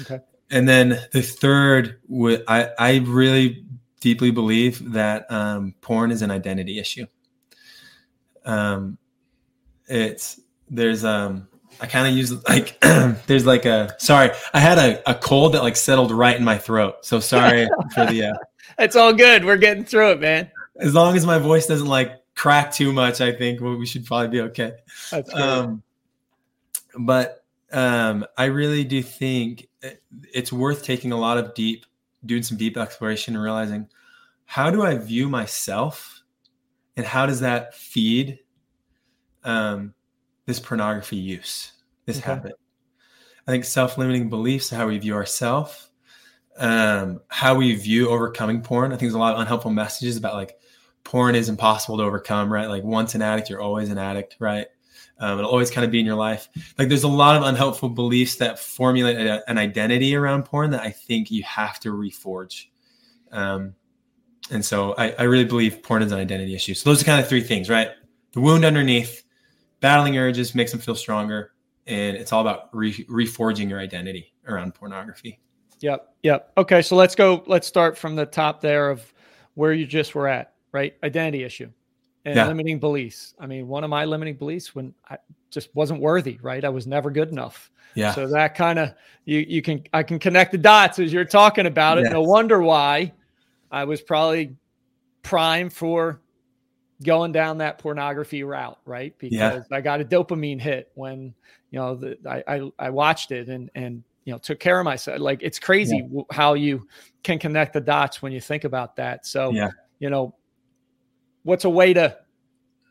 Okay. 0.00 0.20
And 0.50 0.68
then 0.68 1.00
the 1.12 1.22
third, 1.22 2.00
I 2.48 2.70
I 2.78 2.96
really 3.06 3.64
deeply 4.00 4.30
believe 4.30 4.92
that 4.92 5.30
um, 5.30 5.74
porn 5.80 6.10
is 6.10 6.22
an 6.22 6.30
identity 6.30 6.78
issue. 6.78 7.06
Um, 8.44 8.98
it's 9.88 10.40
there's 10.68 11.04
um 11.04 11.48
I 11.80 11.86
kind 11.86 12.08
of 12.08 12.14
use 12.14 12.32
like 12.48 12.80
there's 13.26 13.46
like 13.46 13.64
a 13.64 13.94
sorry 13.98 14.30
I 14.52 14.60
had 14.60 14.78
a, 14.78 15.10
a 15.10 15.14
cold 15.14 15.54
that 15.54 15.62
like 15.62 15.76
settled 15.76 16.10
right 16.10 16.36
in 16.36 16.44
my 16.44 16.58
throat 16.58 16.96
so 17.02 17.20
sorry 17.20 17.68
for 17.94 18.06
the 18.06 18.24
uh, 18.24 18.34
it's 18.78 18.96
all 18.96 19.12
good 19.12 19.44
we're 19.44 19.56
getting 19.56 19.84
through 19.84 20.12
it 20.12 20.20
man 20.20 20.50
as 20.80 20.94
long 20.94 21.16
as 21.16 21.26
my 21.26 21.38
voice 21.38 21.66
doesn't 21.66 21.86
like 21.86 22.12
crack 22.34 22.72
too 22.72 22.92
much, 22.92 23.20
I 23.20 23.32
think 23.32 23.60
well, 23.60 23.76
we 23.76 23.86
should 23.86 24.04
probably 24.04 24.28
be 24.28 24.40
okay. 24.42 24.72
Um, 25.34 25.82
but 26.98 27.44
um, 27.72 28.24
I 28.36 28.46
really 28.46 28.84
do 28.84 29.02
think 29.02 29.68
it's 30.32 30.52
worth 30.52 30.82
taking 30.82 31.12
a 31.12 31.18
lot 31.18 31.38
of 31.38 31.54
deep, 31.54 31.86
doing 32.24 32.42
some 32.42 32.56
deep 32.56 32.76
exploration 32.76 33.34
and 33.34 33.42
realizing 33.42 33.88
how 34.44 34.70
do 34.70 34.82
I 34.82 34.96
view 34.96 35.28
myself 35.28 36.22
and 36.96 37.04
how 37.04 37.26
does 37.26 37.40
that 37.40 37.74
feed 37.74 38.38
um, 39.44 39.94
this 40.46 40.60
pornography 40.60 41.16
use, 41.16 41.72
this 42.06 42.18
okay. 42.18 42.26
habit? 42.26 42.54
I 43.46 43.50
think 43.50 43.64
self 43.64 43.98
limiting 43.98 44.28
beliefs, 44.28 44.70
how 44.70 44.88
we 44.88 44.98
view 44.98 45.14
ourselves, 45.14 45.90
um, 46.58 47.20
how 47.28 47.54
we 47.54 47.74
view 47.74 48.08
overcoming 48.08 48.60
porn. 48.60 48.92
I 48.92 48.96
think 48.96 49.02
there's 49.02 49.14
a 49.14 49.18
lot 49.18 49.34
of 49.34 49.40
unhelpful 49.40 49.70
messages 49.70 50.16
about 50.16 50.34
like 50.34 50.55
porn 51.06 51.36
is 51.36 51.48
impossible 51.48 51.96
to 51.98 52.02
overcome, 52.02 52.52
right? 52.52 52.68
Like 52.68 52.82
once 52.82 53.14
an 53.14 53.22
addict, 53.22 53.48
you're 53.48 53.60
always 53.60 53.90
an 53.90 53.96
addict, 53.96 54.36
right? 54.40 54.66
Um, 55.18 55.38
it'll 55.38 55.50
always 55.50 55.70
kind 55.70 55.84
of 55.84 55.90
be 55.90 56.00
in 56.00 56.04
your 56.04 56.16
life. 56.16 56.48
Like 56.78 56.88
there's 56.88 57.04
a 57.04 57.08
lot 57.08 57.36
of 57.36 57.42
unhelpful 57.44 57.90
beliefs 57.90 58.36
that 58.36 58.58
formulate 58.58 59.16
a, 59.16 59.48
an 59.48 59.56
identity 59.56 60.14
around 60.16 60.44
porn 60.44 60.70
that 60.72 60.82
I 60.82 60.90
think 60.90 61.30
you 61.30 61.44
have 61.44 61.78
to 61.80 61.90
reforge. 61.90 62.66
Um, 63.30 63.74
and 64.50 64.64
so 64.64 64.94
I, 64.98 65.12
I 65.12 65.22
really 65.22 65.44
believe 65.44 65.82
porn 65.82 66.02
is 66.02 66.10
an 66.10 66.18
identity 66.18 66.54
issue. 66.54 66.74
So 66.74 66.90
those 66.90 67.02
are 67.02 67.04
kind 67.04 67.20
of 67.20 67.28
three 67.28 67.40
things, 67.40 67.70
right? 67.70 67.90
The 68.32 68.40
wound 68.40 68.64
underneath, 68.64 69.22
battling 69.80 70.18
urges 70.18 70.54
makes 70.54 70.72
them 70.72 70.80
feel 70.80 70.96
stronger, 70.96 71.52
and 71.86 72.16
it's 72.16 72.32
all 72.32 72.40
about 72.40 72.74
re- 72.74 73.04
reforging 73.04 73.70
your 73.70 73.78
identity 73.78 74.34
around 74.46 74.74
pornography. 74.74 75.40
Yep. 75.80 76.14
Yep. 76.24 76.52
Okay. 76.58 76.82
So 76.82 76.96
let's 76.96 77.14
go. 77.14 77.44
Let's 77.46 77.66
start 77.66 77.96
from 77.96 78.16
the 78.16 78.26
top 78.26 78.60
there 78.60 78.90
of 78.90 79.12
where 79.54 79.72
you 79.72 79.86
just 79.86 80.14
were 80.14 80.28
at, 80.28 80.52
right? 80.76 80.94
Identity 81.02 81.42
issue 81.42 81.70
and 82.26 82.36
yeah. 82.36 82.46
limiting 82.46 82.78
beliefs. 82.78 83.34
I 83.40 83.46
mean, 83.46 83.66
one 83.66 83.82
of 83.82 83.88
my 83.88 84.04
limiting 84.04 84.36
beliefs 84.36 84.74
when 84.74 84.92
I 85.08 85.16
just 85.50 85.74
wasn't 85.74 86.02
worthy, 86.02 86.38
right? 86.42 86.62
I 86.62 86.68
was 86.68 86.86
never 86.86 87.10
good 87.10 87.30
enough. 87.30 87.70
Yeah. 87.94 88.12
So 88.12 88.28
that 88.28 88.54
kind 88.54 88.78
of 88.78 88.92
you 89.24 89.38
you 89.38 89.62
can 89.62 89.82
I 89.94 90.02
can 90.02 90.18
connect 90.18 90.52
the 90.52 90.58
dots 90.58 90.98
as 90.98 91.14
you're 91.14 91.24
talking 91.24 91.64
about 91.64 91.96
it. 91.96 92.02
Yes. 92.02 92.12
No 92.12 92.20
wonder 92.20 92.60
why 92.60 93.14
I 93.70 93.84
was 93.84 94.02
probably 94.02 94.54
prime 95.22 95.70
for 95.70 96.20
going 97.02 97.32
down 97.32 97.58
that 97.58 97.78
pornography 97.78 98.42
route, 98.42 98.78
right? 98.84 99.16
Because 99.18 99.32
yeah. 99.32 99.60
I 99.72 99.80
got 99.80 100.02
a 100.02 100.04
dopamine 100.04 100.60
hit 100.60 100.90
when 100.94 101.32
you 101.70 101.78
know 101.78 101.94
the, 101.94 102.18
I, 102.28 102.56
I 102.56 102.70
I 102.78 102.90
watched 102.90 103.30
it 103.30 103.48
and 103.48 103.70
and 103.74 104.04
you 104.26 104.32
know 104.32 104.38
took 104.38 104.60
care 104.60 104.78
of 104.78 104.84
myself 104.84 105.20
like 105.20 105.42
it's 105.42 105.58
crazy 105.58 106.06
yeah. 106.12 106.22
how 106.32 106.52
you 106.52 106.86
can 107.22 107.38
connect 107.38 107.72
the 107.72 107.80
dots 107.80 108.20
when 108.20 108.32
you 108.32 108.40
think 108.40 108.64
about 108.64 108.96
that 108.96 109.24
so 109.24 109.50
yeah. 109.52 109.70
you 110.00 110.10
know 110.10 110.34
what's 111.46 111.64
a 111.64 111.70
way 111.70 111.94
to 111.94 112.16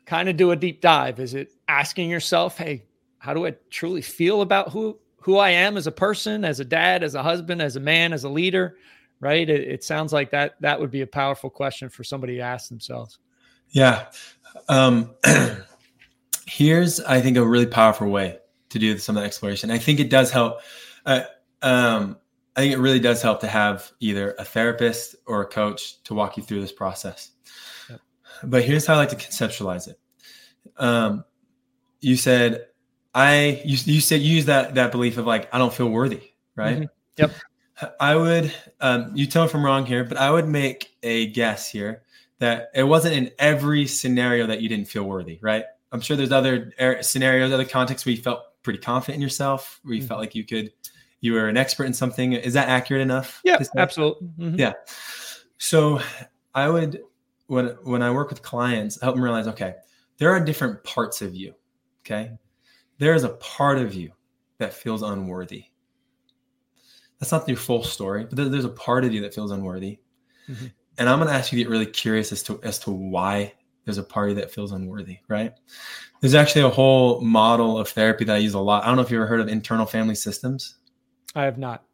kind 0.06 0.28
of 0.28 0.36
do 0.36 0.50
a 0.50 0.56
deep 0.56 0.80
dive? 0.80 1.20
Is 1.20 1.34
it 1.34 1.52
asking 1.68 2.10
yourself 2.10 2.56
hey 2.56 2.84
how 3.18 3.34
do 3.34 3.46
i 3.46 3.54
truly 3.70 4.02
feel 4.02 4.40
about 4.40 4.70
who 4.70 4.98
who 5.16 5.36
i 5.36 5.50
am 5.50 5.76
as 5.76 5.88
a 5.88 5.92
person 5.92 6.44
as 6.44 6.60
a 6.60 6.64
dad 6.64 7.02
as 7.02 7.16
a 7.16 7.22
husband 7.22 7.60
as 7.60 7.76
a 7.76 7.80
man 7.80 8.12
as 8.12 8.24
a 8.24 8.28
leader? 8.28 8.76
Right? 9.20 9.48
It, 9.48 9.60
it 9.68 9.84
sounds 9.84 10.12
like 10.12 10.30
that 10.30 10.54
that 10.60 10.80
would 10.80 10.90
be 10.90 11.02
a 11.02 11.06
powerful 11.06 11.50
question 11.50 11.88
for 11.88 12.04
somebody 12.04 12.36
to 12.36 12.42
ask 12.42 12.68
themselves. 12.68 13.18
Yeah. 13.68 14.06
Um 14.68 15.14
here's 16.48 17.00
i 17.00 17.20
think 17.20 17.36
a 17.36 17.44
really 17.44 17.66
powerful 17.66 18.08
way 18.08 18.38
to 18.68 18.78
do 18.78 18.96
some 18.98 19.16
of 19.16 19.22
the 19.22 19.26
exploration. 19.26 19.70
I 19.70 19.78
think 19.78 20.00
it 20.00 20.10
does 20.10 20.30
help 20.30 20.60
uh, 21.04 21.22
um, 21.62 22.16
I 22.56 22.60
think 22.60 22.72
it 22.72 22.78
really 22.78 23.00
does 23.00 23.20
help 23.20 23.40
to 23.40 23.48
have 23.48 23.92
either 24.00 24.34
a 24.38 24.44
therapist 24.44 25.14
or 25.26 25.42
a 25.42 25.46
coach 25.46 26.02
to 26.04 26.14
walk 26.14 26.38
you 26.38 26.42
through 26.42 26.62
this 26.62 26.72
process. 26.72 27.32
But 28.42 28.64
here's 28.64 28.86
how 28.86 28.94
I 28.94 28.98
like 28.98 29.10
to 29.10 29.16
conceptualize 29.16 29.88
it. 29.88 29.98
Um, 30.76 31.24
you 32.00 32.16
said 32.16 32.66
I 33.14 33.62
you, 33.64 33.78
you 33.84 34.00
said 34.00 34.20
you 34.20 34.36
use 34.36 34.44
that 34.44 34.74
that 34.74 34.92
belief 34.92 35.16
of 35.16 35.26
like 35.26 35.52
I 35.54 35.58
don't 35.58 35.72
feel 35.72 35.88
worthy, 35.88 36.20
right? 36.54 36.76
Mm-hmm. 36.76 36.84
Yep. 37.16 37.32
I 38.00 38.16
would 38.16 38.52
um, 38.80 39.12
you 39.14 39.26
tell 39.26 39.42
me 39.42 39.48
if 39.48 39.54
I'm 39.54 39.64
wrong 39.64 39.86
here, 39.86 40.04
but 40.04 40.18
I 40.18 40.30
would 40.30 40.46
make 40.46 40.96
a 41.02 41.26
guess 41.28 41.68
here 41.68 42.02
that 42.38 42.70
it 42.74 42.82
wasn't 42.82 43.14
in 43.14 43.30
every 43.38 43.86
scenario 43.86 44.46
that 44.46 44.60
you 44.60 44.68
didn't 44.68 44.88
feel 44.88 45.04
worthy, 45.04 45.38
right? 45.40 45.64
I'm 45.92 46.00
sure 46.00 46.16
there's 46.16 46.32
other 46.32 46.72
scenarios, 47.00 47.52
other 47.52 47.64
contexts 47.64 48.04
where 48.04 48.14
you 48.14 48.20
felt 48.20 48.42
pretty 48.62 48.78
confident 48.78 49.16
in 49.16 49.22
yourself, 49.22 49.80
where 49.82 49.94
you 49.94 50.00
mm-hmm. 50.00 50.08
felt 50.08 50.20
like 50.20 50.34
you 50.34 50.44
could, 50.44 50.72
you 51.20 51.32
were 51.32 51.48
an 51.48 51.56
expert 51.56 51.84
in 51.84 51.94
something. 51.94 52.34
Is 52.34 52.52
that 52.54 52.68
accurate 52.68 53.00
enough? 53.00 53.40
Yeah, 53.44 53.58
absolutely. 53.76 54.28
Mm-hmm. 54.38 54.58
Yeah. 54.58 54.72
So 55.58 56.00
I 56.54 56.68
would, 56.68 57.00
when 57.46 57.66
when 57.84 58.02
I 58.02 58.10
work 58.10 58.30
with 58.30 58.42
clients, 58.42 59.00
I 59.00 59.06
help 59.06 59.16
them 59.16 59.24
realize, 59.24 59.46
okay, 59.48 59.74
there 60.18 60.30
are 60.30 60.40
different 60.40 60.82
parts 60.84 61.22
of 61.22 61.34
you. 61.34 61.54
Okay, 62.04 62.30
there 62.98 63.14
is 63.14 63.24
a 63.24 63.30
part 63.30 63.78
of 63.78 63.94
you 63.94 64.12
that 64.58 64.72
feels 64.72 65.02
unworthy. 65.02 65.64
That's 67.18 67.32
not 67.32 67.48
your 67.48 67.56
full 67.56 67.82
story, 67.82 68.26
but 68.28 68.50
there's 68.50 68.64
a 68.64 68.70
part 68.70 69.04
of 69.04 69.12
you 69.12 69.22
that 69.22 69.34
feels 69.34 69.50
unworthy. 69.50 69.98
Mm-hmm. 70.48 70.66
And 70.98 71.08
I'm 71.08 71.18
going 71.18 71.28
to 71.28 71.34
ask 71.34 71.52
you 71.52 71.58
to 71.58 71.64
get 71.64 71.70
really 71.70 71.86
curious 71.86 72.32
as 72.32 72.42
to 72.44 72.60
as 72.62 72.78
to 72.80 72.90
why 72.90 73.54
there's 73.84 73.98
a 73.98 74.02
party 74.02 74.34
that 74.34 74.50
feels 74.50 74.72
unworthy, 74.72 75.18
right? 75.28 75.52
There's 76.20 76.34
actually 76.34 76.62
a 76.62 76.70
whole 76.70 77.20
model 77.20 77.78
of 77.78 77.88
therapy 77.88 78.24
that 78.24 78.34
I 78.34 78.38
use 78.38 78.54
a 78.54 78.60
lot. 78.60 78.82
I 78.82 78.88
don't 78.88 78.96
know 78.96 79.02
if 79.02 79.10
you 79.10 79.16
ever 79.16 79.26
heard 79.26 79.40
of 79.40 79.48
internal 79.48 79.86
family 79.86 80.14
systems. 80.14 80.76
I 81.34 81.44
have 81.44 81.58
not. 81.58 81.84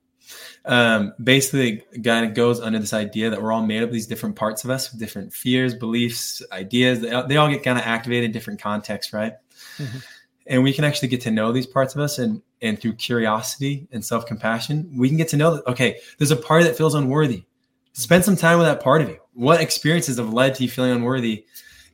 Um, 0.64 1.12
basically, 1.22 1.82
kind 2.04 2.26
of 2.26 2.34
goes 2.34 2.60
under 2.60 2.78
this 2.78 2.92
idea 2.92 3.30
that 3.30 3.42
we're 3.42 3.52
all 3.52 3.66
made 3.66 3.82
up 3.82 3.88
of 3.88 3.92
these 3.92 4.06
different 4.06 4.36
parts 4.36 4.64
of 4.64 4.70
us, 4.70 4.90
with 4.90 5.00
different 5.00 5.32
fears, 5.32 5.74
beliefs, 5.74 6.42
ideas. 6.52 7.00
They, 7.00 7.22
they 7.28 7.36
all 7.36 7.48
get 7.48 7.62
kind 7.62 7.78
of 7.78 7.84
activated 7.84 8.24
in 8.24 8.32
different 8.32 8.60
contexts, 8.60 9.12
right? 9.12 9.34
Mm-hmm. 9.78 9.98
And 10.46 10.62
we 10.62 10.72
can 10.72 10.84
actually 10.84 11.08
get 11.08 11.20
to 11.22 11.30
know 11.30 11.52
these 11.52 11.66
parts 11.66 11.94
of 11.94 12.00
us, 12.00 12.18
and 12.18 12.42
and 12.60 12.80
through 12.80 12.94
curiosity 12.94 13.88
and 13.92 14.04
self 14.04 14.26
compassion, 14.26 14.90
we 14.96 15.08
can 15.08 15.16
get 15.16 15.28
to 15.28 15.36
know 15.36 15.56
that 15.56 15.66
okay, 15.66 15.98
there's 16.18 16.30
a 16.30 16.36
part 16.36 16.64
that 16.64 16.76
feels 16.76 16.94
unworthy. 16.94 17.44
Spend 17.92 18.24
some 18.24 18.36
time 18.36 18.58
with 18.58 18.66
that 18.66 18.82
part 18.82 19.02
of 19.02 19.08
you. 19.08 19.18
What 19.34 19.60
experiences 19.60 20.18
have 20.18 20.32
led 20.32 20.54
to 20.54 20.62
you 20.62 20.70
feeling 20.70 20.92
unworthy? 20.92 21.44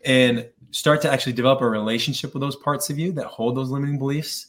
And 0.04 0.49
start 0.71 1.02
to 1.02 1.11
actually 1.11 1.33
develop 1.33 1.61
a 1.61 1.68
relationship 1.68 2.35
with 2.35 2.40
those 2.40 2.57
parts 2.57 2.90
of 2.90 2.99
you 2.99 3.12
that 3.12 3.26
hold 3.26 3.57
those 3.57 3.71
limiting 3.71 3.99
beliefs 3.99 4.47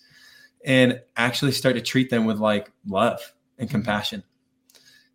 and 0.65 1.01
actually 1.15 1.51
start 1.51 1.75
to 1.75 1.81
treat 1.81 2.09
them 2.09 2.25
with 2.25 2.39
like 2.39 2.71
love 2.85 3.33
and 3.59 3.69
compassion. 3.69 4.23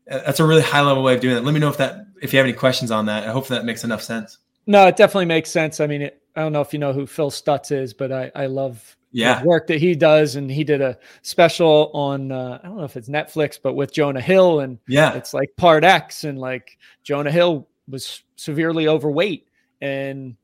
That's 0.07 0.39
a 0.39 0.45
really 0.45 0.63
high 0.63 0.83
level 0.83 1.03
way 1.03 1.15
of 1.15 1.21
doing 1.21 1.37
it 1.37 1.45
let 1.45 1.55
me 1.55 1.61
know 1.61 1.71
if 1.71 1.79
that 1.79 2.07
if 2.21 2.33
you 2.33 2.39
have 2.39 2.47
any 2.47 2.53
questions 2.57 2.91
on 2.91 3.07
that. 3.07 3.27
I 3.27 3.33
hope 3.33 3.49
that 3.49 3.65
makes 3.65 3.85
enough 3.85 4.03
sense. 4.03 4.39
No 4.67 4.87
it 4.87 4.97
definitely 4.97 5.27
makes 5.27 5.51
sense. 5.51 5.81
I 5.81 5.87
mean 5.87 6.03
it, 6.03 6.23
i 6.37 6.41
don't 6.41 6.53
know 6.53 6.61
if 6.61 6.73
you 6.73 6.79
know 6.79 6.93
who 6.93 7.07
phil 7.07 7.31
stutz 7.31 7.71
is 7.71 7.95
but 7.95 8.11
i 8.11 8.29
i 8.35 8.47
love 8.47 8.97
yeah. 9.13 9.41
the 9.41 9.47
work 9.47 9.69
that 9.69 9.79
he 9.79 9.95
does 9.95 10.35
and 10.35 10.51
he 10.51 10.65
did 10.65 10.81
a 10.81 10.99
special 11.23 11.93
on 11.95 12.33
uh, 12.33 12.59
i 12.61 12.67
don't 12.67 12.77
know 12.77 12.83
if 12.83 12.97
it's 12.97 13.09
netflix 13.09 13.57
but 13.63 13.75
with 13.75 13.93
jonah 13.93 14.21
hill 14.21 14.59
and 14.59 14.81
yeah. 14.89 15.15
it's 15.15 15.33
like 15.33 15.49
part 15.57 15.85
x 15.85 16.25
and 16.25 16.41
like 16.41 16.77
jonah 17.05 17.31
hill 17.31 17.69
was 17.87 18.25
severely 18.35 18.89
overweight 18.89 19.47
and 19.81 20.37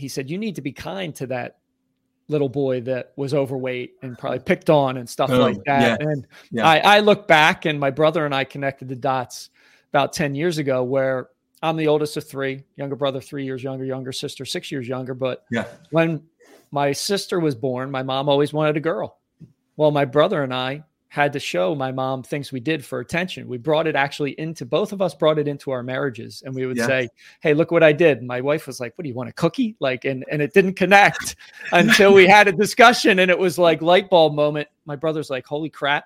he 0.00 0.08
said, 0.08 0.30
You 0.30 0.38
need 0.38 0.56
to 0.56 0.62
be 0.62 0.72
kind 0.72 1.14
to 1.16 1.26
that 1.28 1.58
little 2.30 2.48
boy 2.48 2.80
that 2.82 3.12
was 3.16 3.34
overweight 3.34 3.94
and 4.02 4.16
probably 4.16 4.38
picked 4.44 4.70
on 4.70 4.96
and 4.96 5.08
stuff 5.08 5.30
oh, 5.30 5.38
like 5.38 5.58
that. 5.66 6.00
Yeah, 6.00 6.08
and 6.08 6.26
yeah. 6.50 6.66
I, 6.66 6.78
I 6.78 7.00
look 7.00 7.28
back 7.28 7.66
and 7.66 7.78
my 7.78 7.90
brother 7.90 8.24
and 8.24 8.34
I 8.34 8.44
connected 8.44 8.88
the 8.88 8.96
dots 8.96 9.50
about 9.92 10.12
10 10.12 10.34
years 10.34 10.58
ago 10.58 10.82
where 10.82 11.28
I'm 11.62 11.76
the 11.76 11.88
oldest 11.88 12.16
of 12.16 12.26
three, 12.26 12.64
younger 12.76 12.96
brother, 12.96 13.20
three 13.20 13.44
years 13.44 13.62
younger, 13.62 13.84
younger 13.84 14.12
sister, 14.12 14.44
six 14.44 14.72
years 14.72 14.88
younger. 14.88 15.14
But 15.14 15.44
yeah. 15.50 15.66
when 15.90 16.22
my 16.70 16.92
sister 16.92 17.38
was 17.38 17.54
born, 17.54 17.90
my 17.90 18.02
mom 18.02 18.28
always 18.28 18.52
wanted 18.52 18.76
a 18.76 18.80
girl. 18.80 19.18
Well, 19.76 19.90
my 19.90 20.04
brother 20.04 20.42
and 20.42 20.54
I 20.54 20.84
had 21.10 21.32
to 21.32 21.40
show 21.40 21.74
my 21.74 21.90
mom 21.90 22.22
things 22.22 22.52
we 22.52 22.60
did 22.60 22.84
for 22.84 23.00
attention. 23.00 23.48
We 23.48 23.58
brought 23.58 23.88
it 23.88 23.96
actually 23.96 24.38
into 24.38 24.64
both 24.64 24.92
of 24.92 25.02
us 25.02 25.12
brought 25.12 25.40
it 25.40 25.48
into 25.48 25.72
our 25.72 25.82
marriages 25.82 26.44
and 26.46 26.54
we 26.54 26.66
would 26.66 26.76
yeah. 26.76 26.86
say, 26.86 27.08
Hey, 27.40 27.52
look 27.52 27.72
what 27.72 27.82
I 27.82 27.92
did. 27.92 28.18
And 28.18 28.28
my 28.28 28.40
wife 28.40 28.68
was 28.68 28.78
like, 28.78 28.96
What 28.96 29.02
do 29.02 29.08
you 29.08 29.14
want 29.14 29.28
a 29.28 29.32
cookie? 29.32 29.74
Like, 29.80 30.04
and, 30.04 30.24
and 30.30 30.40
it 30.40 30.54
didn't 30.54 30.74
connect 30.74 31.34
until 31.72 32.14
we 32.14 32.28
had 32.28 32.46
a 32.46 32.52
discussion 32.52 33.18
and 33.18 33.28
it 33.28 33.38
was 33.38 33.58
like 33.58 33.82
light 33.82 34.08
bulb 34.08 34.34
moment. 34.34 34.68
My 34.86 34.94
brother's 34.94 35.30
like, 35.30 35.44
Holy 35.46 35.68
crap. 35.68 36.04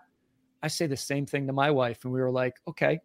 I 0.63 0.69
say 0.69 0.87
the 0.87 0.97
same 0.97 1.27
thing 1.27 1.47
to 1.49 1.53
my 1.53 1.71
wife. 1.71 2.05
And 2.05 2.13
we 2.13 2.21
were 2.23 2.31
like, 2.31 2.57
Okay, 2.67 2.99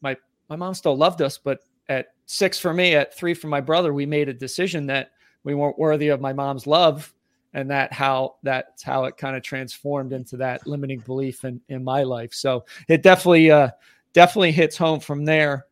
my 0.00 0.16
my 0.48 0.56
mom 0.56 0.72
still 0.72 0.96
loved 0.96 1.20
us, 1.20 1.36
but 1.36 1.60
at 1.90 2.14
six 2.24 2.58
for 2.58 2.72
me, 2.72 2.94
at 2.94 3.14
three 3.14 3.34
for 3.34 3.48
my 3.48 3.60
brother, 3.60 3.92
we 3.92 4.06
made 4.06 4.30
a 4.30 4.34
decision 4.34 4.86
that 4.86 5.10
we 5.42 5.54
weren't 5.54 5.78
worthy 5.78 6.08
of 6.08 6.22
my 6.22 6.32
mom's 6.32 6.66
love 6.66 7.12
and 7.54 7.70
that 7.70 7.92
how 7.92 8.34
that's 8.42 8.82
how 8.82 9.04
it 9.04 9.16
kind 9.16 9.36
of 9.36 9.42
transformed 9.42 10.12
into 10.12 10.36
that 10.38 10.66
limiting 10.66 11.00
belief 11.00 11.44
in 11.44 11.60
in 11.68 11.82
my 11.82 12.02
life. 12.02 12.34
So 12.34 12.64
it 12.88 13.02
definitely 13.02 13.50
uh 13.50 13.70
definitely 14.12 14.52
hits 14.52 14.76
home 14.76 15.00
from 15.00 15.24
there. 15.24 15.66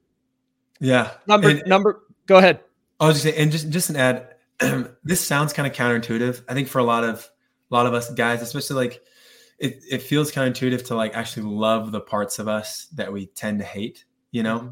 Yeah. 0.81 1.11
Number 1.27 1.51
and, 1.51 1.63
number 1.67 2.03
go 2.27 2.39
ahead. 2.39 2.61
I 3.01 3.07
was 3.07 3.17
just 3.17 3.25
saying, 3.25 3.37
and 3.37 3.53
just 3.53 3.69
just 3.71 3.91
an 3.91 3.97
ad. 3.97 4.29
this 5.05 5.21
sounds 5.21 5.53
kind 5.53 5.67
of 5.67 5.77
counterintuitive. 5.77 6.45
I 6.49 6.55
think 6.55 6.69
for 6.69 6.79
a 6.79 6.85
lot 6.85 7.05
of 7.05 7.29
a 7.71 7.75
lot 7.75 7.87
of 7.87 7.95
us 7.95 8.11
guys, 8.15 8.41
especially 8.43 8.77
like 8.77 9.03
it, 9.59 9.81
it 9.91 10.03
feels 10.03 10.33
counterintuitive 10.33 10.87
to 10.87 10.95
like 10.95 11.15
actually 11.15 11.49
love 11.49 11.93
the 11.93 12.01
parts 12.01 12.39
of 12.39 12.49
us 12.49 12.87
that 12.95 13.13
we 13.13 13.27
tend 13.27 13.61
to 13.61 13.65
hate, 13.65 14.05
you 14.31 14.43
know? 14.43 14.59
Mm-hmm. 14.59 14.71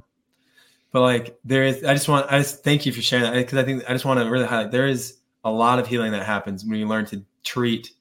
but 0.91 1.01
like 1.03 1.39
there 1.45 1.63
is 1.63 1.85
i 1.85 1.95
just 1.95 2.09
want 2.09 2.31
i 2.31 2.39
just 2.39 2.65
thank 2.65 2.85
you 2.85 2.93
for 2.93 3.01
sharing 3.01 3.25
that 3.25 3.35
because 3.35 3.57
i 3.57 3.63
think 3.63 3.85
i 3.89 3.93
just 3.93 4.05
want 4.05 4.19
to 4.19 4.29
really 4.29 4.47
highlight 4.47 4.73
there 4.73 4.89
is 4.89 5.20
a 5.45 5.51
lot 5.51 5.79
of 5.79 5.87
healing 5.87 6.13
that 6.13 6.25
happens 6.27 6.65
when 6.65 6.79
you 6.79 6.87
learn 6.87 7.07
to 7.07 7.25
treat 7.45 7.93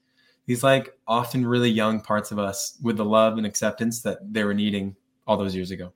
these 0.45 0.63
like 0.63 0.97
often 1.07 1.45
really 1.45 1.69
young 1.69 2.01
parts 2.01 2.31
of 2.31 2.39
us 2.39 2.77
with 2.81 2.97
the 2.97 3.05
love 3.05 3.37
and 3.37 3.45
acceptance 3.45 4.01
that 4.01 4.17
they 4.33 4.43
were 4.43 4.53
needing 4.53 4.95
all 5.27 5.37
those 5.37 5.55
years 5.55 5.71
ago. 5.71 5.93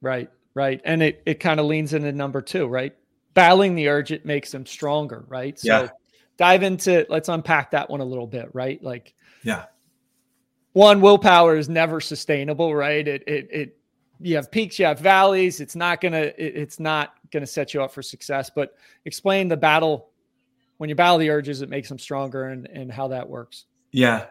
Right 0.00 0.30
right. 0.54 0.80
And 0.84 1.02
it 1.02 1.22
it 1.26 1.40
kind 1.40 1.60
of 1.60 1.66
leans 1.66 1.94
into 1.94 2.12
number 2.12 2.42
two 2.42 2.66
right? 2.66 2.94
Battling 3.34 3.74
the 3.74 3.88
urge 3.88 4.12
it 4.12 4.24
makes 4.26 4.52
them 4.52 4.66
stronger 4.66 5.24
right? 5.28 5.58
So 5.58 5.66
Yeah. 5.68 5.88
dive 6.36 6.62
into 6.62 7.06
let's 7.08 7.28
unpack 7.28 7.70
that 7.70 7.88
one 7.88 8.00
a 8.00 8.04
little 8.04 8.26
bit 8.26 8.50
right? 8.52 8.82
Like 8.82 9.14
yeah. 9.42 9.64
one 10.74 11.00
willpower 11.00 11.56
is 11.56 11.68
never 11.68 12.00
sustainable 12.00 12.74
right? 12.74 13.06
It 13.08 13.22
it, 13.26 13.48
it 13.50 13.78
you 14.20 14.36
have 14.36 14.50
peaks 14.50 14.78
you 14.78 14.84
have 14.84 15.00
valleys. 15.00 15.60
It's 15.60 15.76
not 15.76 16.00
gonna 16.00 16.32
it, 16.36 16.36
it's 16.38 16.78
not 16.78 17.14
gonna 17.32 17.46
set 17.46 17.72
you 17.72 17.82
up 17.82 17.92
for 17.92 18.02
success. 18.02 18.50
But 18.54 18.74
explain 19.04 19.48
the 19.48 19.56
battle 19.56 20.10
when 20.78 20.88
you 20.88 20.94
battle 20.94 21.18
the 21.18 21.30
urges 21.30 21.62
it 21.62 21.68
makes 21.68 21.88
them 21.88 21.98
stronger 21.98 22.44
and 22.44 22.66
and 22.66 22.92
how 22.92 23.08
that 23.08 23.28
works 23.28 23.66
Yeah. 23.92 24.26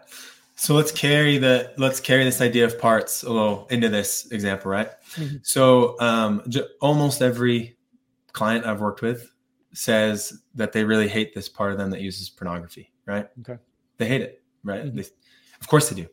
So 0.58 0.74
let's 0.74 0.92
carry 0.92 1.38
the 1.38 1.74
let's 1.78 2.00
carry 2.00 2.24
this 2.24 2.40
idea 2.40 2.64
of 2.66 2.80
parts 2.80 3.24
a 3.24 3.30
little 3.30 3.68
into 3.70 3.90
this 3.90 4.32
example, 4.32 4.72
right? 4.72 4.90
Mhm. 5.16 5.46
So 5.46 6.00
um, 6.00 6.44
j- 6.48 6.66
almost 6.80 7.22
every 7.22 7.78
client 8.32 8.66
I've 8.66 8.80
worked 8.80 9.02
with 9.02 9.30
says 9.74 10.42
that 10.54 10.72
they 10.72 10.86
really 10.86 11.10
hate 11.10 11.34
this 11.36 11.50
part 11.50 11.74
of 11.74 11.78
them 11.78 11.90
that 11.92 12.00
uses 12.00 12.30
pornography, 12.30 12.94
right? 13.06 13.28
Okay. 13.42 13.58
They 13.98 14.08
hate 14.08 14.22
it, 14.22 14.44
right? 14.64 14.86
Mhm. 14.86 14.96
They, 14.96 15.06
of 15.60 15.68
course 15.68 15.90
they 15.90 15.96
do. 16.02 16.08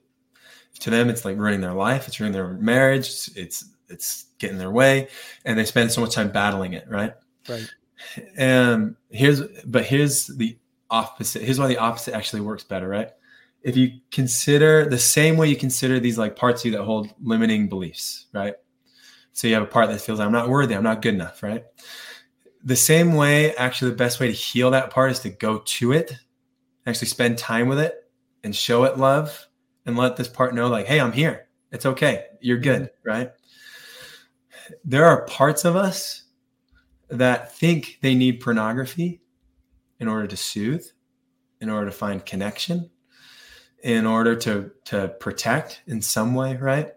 To 0.81 0.91
them, 0.91 1.09
it's 1.09 1.25
like 1.25 1.37
ruining 1.39 1.61
their 1.61 1.75
life. 1.75 2.09
It's 2.09 2.19
ruining 2.19 2.33
their 2.33 2.49
marriage. 2.55 3.07
It's 3.07 3.29
it's, 3.37 3.65
it's 3.89 4.25
getting 4.39 4.57
in 4.57 4.59
their 4.59 4.73
way, 4.73 5.07
and 5.45 5.57
they 5.57 5.65
spend 5.67 5.93
so 5.93 6.01
much 6.01 6.15
time 6.15 6.33
battling 6.33 6.73
it, 6.73 6.87
right? 6.89 7.15
right 7.49 7.69
Um, 8.39 8.97
here's 9.11 9.43
but 9.65 9.85
here's 9.85 10.27
the 10.27 10.59
opposite. 10.91 11.43
Here's 11.43 11.59
why 11.59 11.69
the 11.69 11.79
opposite 11.79 12.15
actually 12.15 12.43
works 12.43 12.65
better, 12.65 12.89
right? 12.89 13.11
If 13.63 13.77
you 13.77 14.01
consider 14.11 14.89
the 14.89 14.99
same 14.99 15.37
way 15.37 15.49
you 15.49 15.57
consider 15.57 16.01
these 16.01 16.19
like 16.19 16.37
parts 16.37 16.63
of 16.63 16.67
you 16.67 16.73
that 16.73 16.85
hold 16.85 17.15
limiting 17.23 17.69
beliefs, 17.69 18.27
right? 18.33 18.55
So 19.33 19.49
you 19.49 19.55
have 19.55 19.63
a 19.63 19.67
part 19.67 19.89
that 19.89 20.01
feels 20.01 20.21
I'm 20.21 20.33
not 20.33 20.49
worthy, 20.49 20.75
I'm 20.75 20.83
not 20.83 21.03
good 21.03 21.15
enough, 21.15 21.43
right? 21.43 21.65
The 22.65 22.77
same 22.77 23.15
way, 23.15 23.55
actually, 23.57 23.91
the 23.91 23.97
best 23.97 24.21
way 24.21 24.29
to 24.29 24.33
heal 24.33 24.71
that 24.71 24.91
part 24.91 25.11
is 25.11 25.21
to 25.21 25.31
go 25.31 25.59
to 25.59 25.93
it, 25.93 26.13
actually 26.87 27.09
spend 27.09 27.39
time 27.39 27.69
with 27.69 27.81
it, 27.81 27.95
and 28.45 28.55
show 28.55 28.85
it 28.85 28.99
love, 28.99 29.47
and 29.87 29.97
let 29.97 30.17
this 30.17 30.29
part 30.29 30.55
know, 30.55 30.69
like, 30.69 30.87
hey, 30.87 31.01
I'm 31.01 31.13
here. 31.13 31.49
It's 31.73 31.87
okay. 31.87 32.27
You're 32.41 32.59
good, 32.59 32.91
right? 33.05 33.33
There 34.85 35.07
are 35.07 35.25
parts 35.27 35.65
of 35.65 35.75
us 35.75 36.22
that 37.13 37.55
think 37.55 37.99
they 38.01 38.15
need 38.15 38.41
pornography 38.41 39.21
in 40.01 40.09
order 40.09 40.27
to 40.27 40.37
soothe, 40.37 40.85
in 41.61 41.71
order 41.71 41.87
to 41.87 41.93
find 41.93 42.25
connection, 42.25 42.91
in 43.83 44.07
order 44.07 44.35
to 44.37 44.71
to 44.87 45.09
protect 45.21 45.83
in 45.87 46.01
some 46.03 46.35
way, 46.35 46.57
right? 46.57 46.93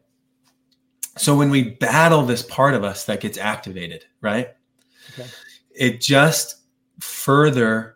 So 1.17 1.35
when 1.35 1.49
we 1.49 1.71
battle 1.71 2.23
this 2.23 2.43
part 2.43 2.73
of 2.73 2.83
us 2.83 3.05
that 3.05 3.21
gets 3.21 3.37
activated, 3.37 4.05
right? 4.21 4.49
Okay. 5.13 5.29
It 5.71 6.01
just 6.01 6.61
further 6.99 7.95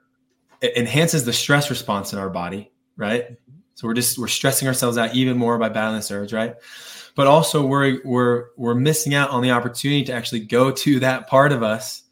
it 0.62 0.76
enhances 0.76 1.24
the 1.26 1.34
stress 1.34 1.70
response 1.70 2.12
in 2.14 2.20
our 2.20 2.30
body, 2.30 2.72
right? 2.98 3.38
So 3.76 3.88
we're 3.88 3.94
just 3.94 4.18
we're 4.18 4.28
stressing 4.28 4.68
ourselves 4.68 4.98
out 4.98 5.16
even 5.16 5.38
more 5.38 5.58
by 5.58 5.70
battling 5.70 6.00
this 6.00 6.12
urge, 6.12 6.34
right? 6.34 6.56
But 7.16 7.28
also 7.28 7.66
we're 7.66 8.02
we're 8.04 8.48
we're 8.58 8.76
missing 8.76 9.14
out 9.14 9.30
on 9.30 9.42
the 9.42 9.52
opportunity 9.52 10.04
to 10.06 10.14
actually 10.14 10.42
go 10.42 10.72
to 10.72 11.00
that 11.00 11.28
part 11.28 11.52
of 11.52 11.64
us 11.64 12.04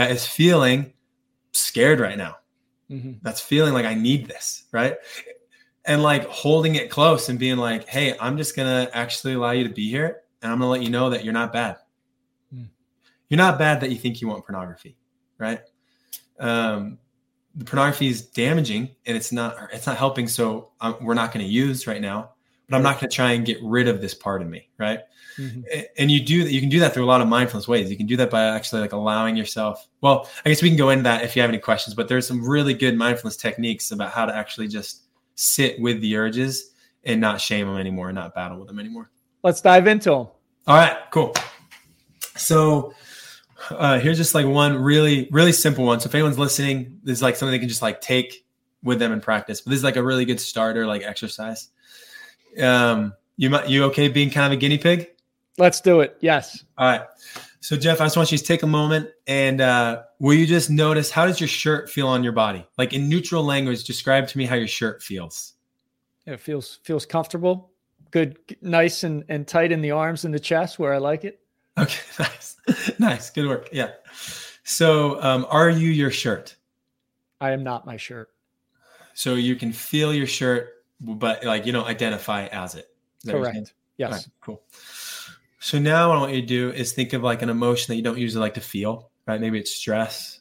that 0.00 0.10
is 0.12 0.26
feeling 0.26 0.94
scared 1.52 2.00
right 2.00 2.16
now. 2.16 2.36
hmm 2.88 3.12
That's 3.20 3.38
feeling 3.40 3.74
like 3.74 3.84
I 3.84 3.92
need 3.92 4.28
this, 4.28 4.64
right? 4.72 4.96
And 5.84 6.02
like 6.02 6.26
holding 6.26 6.76
it 6.76 6.90
close 6.90 7.28
and 7.28 7.38
being 7.38 7.58
like, 7.58 7.86
"Hey, 7.86 8.16
I'm 8.18 8.38
just 8.38 8.56
going 8.56 8.86
to 8.86 8.96
actually 8.96 9.34
allow 9.34 9.50
you 9.50 9.64
to 9.68 9.74
be 9.74 9.90
here 9.90 10.22
and 10.40 10.50
I'm 10.50 10.58
going 10.58 10.68
to 10.68 10.70
let 10.70 10.82
you 10.82 10.88
know 10.88 11.10
that 11.10 11.22
you're 11.22 11.34
not 11.34 11.52
bad. 11.52 11.76
Hmm. 12.50 12.64
You're 13.28 13.36
not 13.36 13.58
bad 13.58 13.82
that 13.82 13.90
you 13.90 13.98
think 13.98 14.22
you 14.22 14.28
want 14.28 14.46
pornography, 14.46 14.96
right? 15.38 15.60
Um 16.38 16.98
the 17.54 17.64
pornography 17.64 18.06
is 18.06 18.22
damaging 18.22 18.94
and 19.04 19.16
it's 19.16 19.32
not 19.32 19.56
it's 19.72 19.86
not 19.86 19.96
helping 19.96 20.28
so 20.28 20.70
um, 20.80 20.96
we're 21.02 21.14
not 21.14 21.34
going 21.34 21.44
to 21.44 21.50
use 21.50 21.86
right 21.86 22.00
now 22.00 22.30
but 22.70 22.76
i'm 22.76 22.82
not 22.82 23.00
going 23.00 23.10
to 23.10 23.14
try 23.14 23.32
and 23.32 23.44
get 23.44 23.58
rid 23.62 23.88
of 23.88 24.00
this 24.00 24.14
part 24.14 24.40
of 24.40 24.48
me 24.48 24.68
right? 24.78 25.00
Hmm 25.36 25.60
and 25.96 26.10
you 26.10 26.20
do 26.24 26.44
that 26.44 26.52
you 26.52 26.60
can 26.60 26.68
do 26.68 26.80
that 26.80 26.92
through 26.92 27.04
a 27.04 27.06
lot 27.06 27.20
of 27.20 27.28
mindfulness 27.28 27.68
ways. 27.68 27.90
You 27.90 27.96
can 27.96 28.06
do 28.06 28.16
that 28.16 28.30
by 28.30 28.44
actually 28.44 28.80
like 28.80 28.92
allowing 28.92 29.36
yourself 29.36 29.86
well 30.00 30.28
i 30.44 30.48
guess 30.48 30.60
we 30.62 30.68
can 30.68 30.76
go 30.76 30.90
into 30.90 31.04
that 31.04 31.22
if 31.22 31.36
you 31.36 31.42
have 31.42 31.50
any 31.50 31.58
questions 31.58 31.94
but 31.94 32.08
there's 32.08 32.26
some 32.26 32.46
really 32.46 32.74
good 32.74 32.96
mindfulness 32.96 33.36
techniques 33.36 33.90
about 33.90 34.10
how 34.10 34.26
to 34.26 34.34
actually 34.34 34.68
just 34.68 35.04
sit 35.36 35.80
with 35.80 36.00
the 36.00 36.16
urges 36.16 36.72
and 37.04 37.20
not 37.20 37.40
shame 37.40 37.66
them 37.66 37.76
anymore 37.76 38.08
and 38.08 38.16
not 38.16 38.34
battle 38.34 38.58
with 38.58 38.68
them 38.68 38.78
anymore. 38.78 39.10
Let's 39.42 39.60
dive 39.60 39.86
into 39.86 40.10
them 40.10 40.26
all 40.66 40.76
right 40.76 40.96
cool. 41.10 41.34
So 42.36 42.92
uh, 43.70 43.98
here's 44.00 44.16
just 44.16 44.34
like 44.34 44.46
one 44.46 44.76
really 44.76 45.28
really 45.30 45.52
simple 45.52 45.84
one. 45.84 46.00
So 46.00 46.08
if 46.08 46.14
anyone's 46.14 46.38
listening 46.38 46.98
this 47.04 47.18
is 47.18 47.22
like 47.22 47.36
something 47.36 47.52
they 47.52 47.58
can 47.58 47.68
just 47.68 47.82
like 47.82 48.00
take 48.00 48.44
with 48.82 48.98
them 48.98 49.12
in 49.12 49.20
practice 49.20 49.60
but 49.60 49.70
this 49.70 49.78
is 49.78 49.84
like 49.84 49.96
a 49.96 50.02
really 50.02 50.24
good 50.24 50.40
starter 50.40 50.86
like 50.86 51.02
exercise 51.02 51.68
um 52.60 53.12
you 53.36 53.50
might 53.50 53.68
you 53.68 53.84
okay 53.84 54.08
being 54.08 54.30
kind 54.30 54.46
of 54.46 54.52
a 54.52 54.56
guinea 54.60 54.78
pig 54.78 55.08
let's 55.58 55.80
do 55.80 56.00
it 56.00 56.16
yes 56.20 56.64
all 56.78 56.86
right. 56.88 57.02
So 57.62 57.76
Jeff, 57.76 58.00
I 58.00 58.06
just 58.06 58.16
want 58.16 58.32
you 58.32 58.38
to 58.38 58.44
take 58.44 58.62
a 58.62 58.66
moment 58.66 59.10
and 59.26 59.60
uh, 59.60 60.02
will 60.18 60.32
you 60.32 60.46
just 60.46 60.70
notice 60.70 61.10
how 61.10 61.26
does 61.26 61.38
your 61.40 61.48
shirt 61.48 61.90
feel 61.90 62.08
on 62.08 62.24
your 62.24 62.32
body? 62.32 62.66
Like 62.78 62.94
in 62.94 63.06
neutral 63.10 63.44
language, 63.44 63.84
describe 63.84 64.28
to 64.28 64.38
me 64.38 64.46
how 64.46 64.54
your 64.56 64.66
shirt 64.66 65.02
feels. 65.02 65.52
it 66.26 66.40
feels 66.40 66.78
feels 66.84 67.04
comfortable 67.04 67.70
good 68.10 68.38
nice 68.62 69.04
and, 69.04 69.24
and 69.28 69.46
tight 69.46 69.72
in 69.72 69.82
the 69.82 69.90
arms 69.90 70.24
and 70.24 70.32
the 70.32 70.40
chest 70.40 70.78
where 70.78 70.94
i 70.94 70.98
like 70.98 71.24
it 71.24 71.40
Okay, 71.78 72.00
nice, 72.18 72.56
nice, 72.98 73.30
good 73.30 73.46
work. 73.46 73.68
Yeah. 73.72 73.90
So, 74.64 75.22
um, 75.22 75.46
are 75.50 75.70
you 75.70 75.90
your 75.90 76.10
shirt? 76.10 76.56
i 77.42 77.50
am 77.52 77.62
not 77.62 77.84
my 77.86 77.96
shirt 77.98 78.30
So 79.14 79.34
you 79.34 79.54
can 79.54 79.72
feel 79.72 80.12
your 80.14 80.26
shirt, 80.26 80.79
but 81.00 81.44
like 81.44 81.66
you 81.66 81.72
don't 81.72 81.86
identify 81.86 82.46
as 82.46 82.74
it. 82.74 82.88
correct 83.26 83.72
yes 83.96 84.12
right, 84.12 84.26
cool. 84.40 84.62
So 85.58 85.78
now 85.78 86.08
what 86.08 86.16
I 86.16 86.20
want 86.20 86.32
you 86.34 86.40
to 86.40 86.46
do 86.46 86.70
is 86.70 86.92
think 86.92 87.12
of 87.12 87.22
like 87.22 87.42
an 87.42 87.50
emotion 87.50 87.92
that 87.92 87.96
you 87.96 88.02
don't 88.02 88.18
usually 88.18 88.40
like 88.40 88.54
to 88.54 88.62
feel, 88.62 89.10
right? 89.26 89.38
Maybe 89.38 89.58
it's 89.58 89.74
stress, 89.74 90.40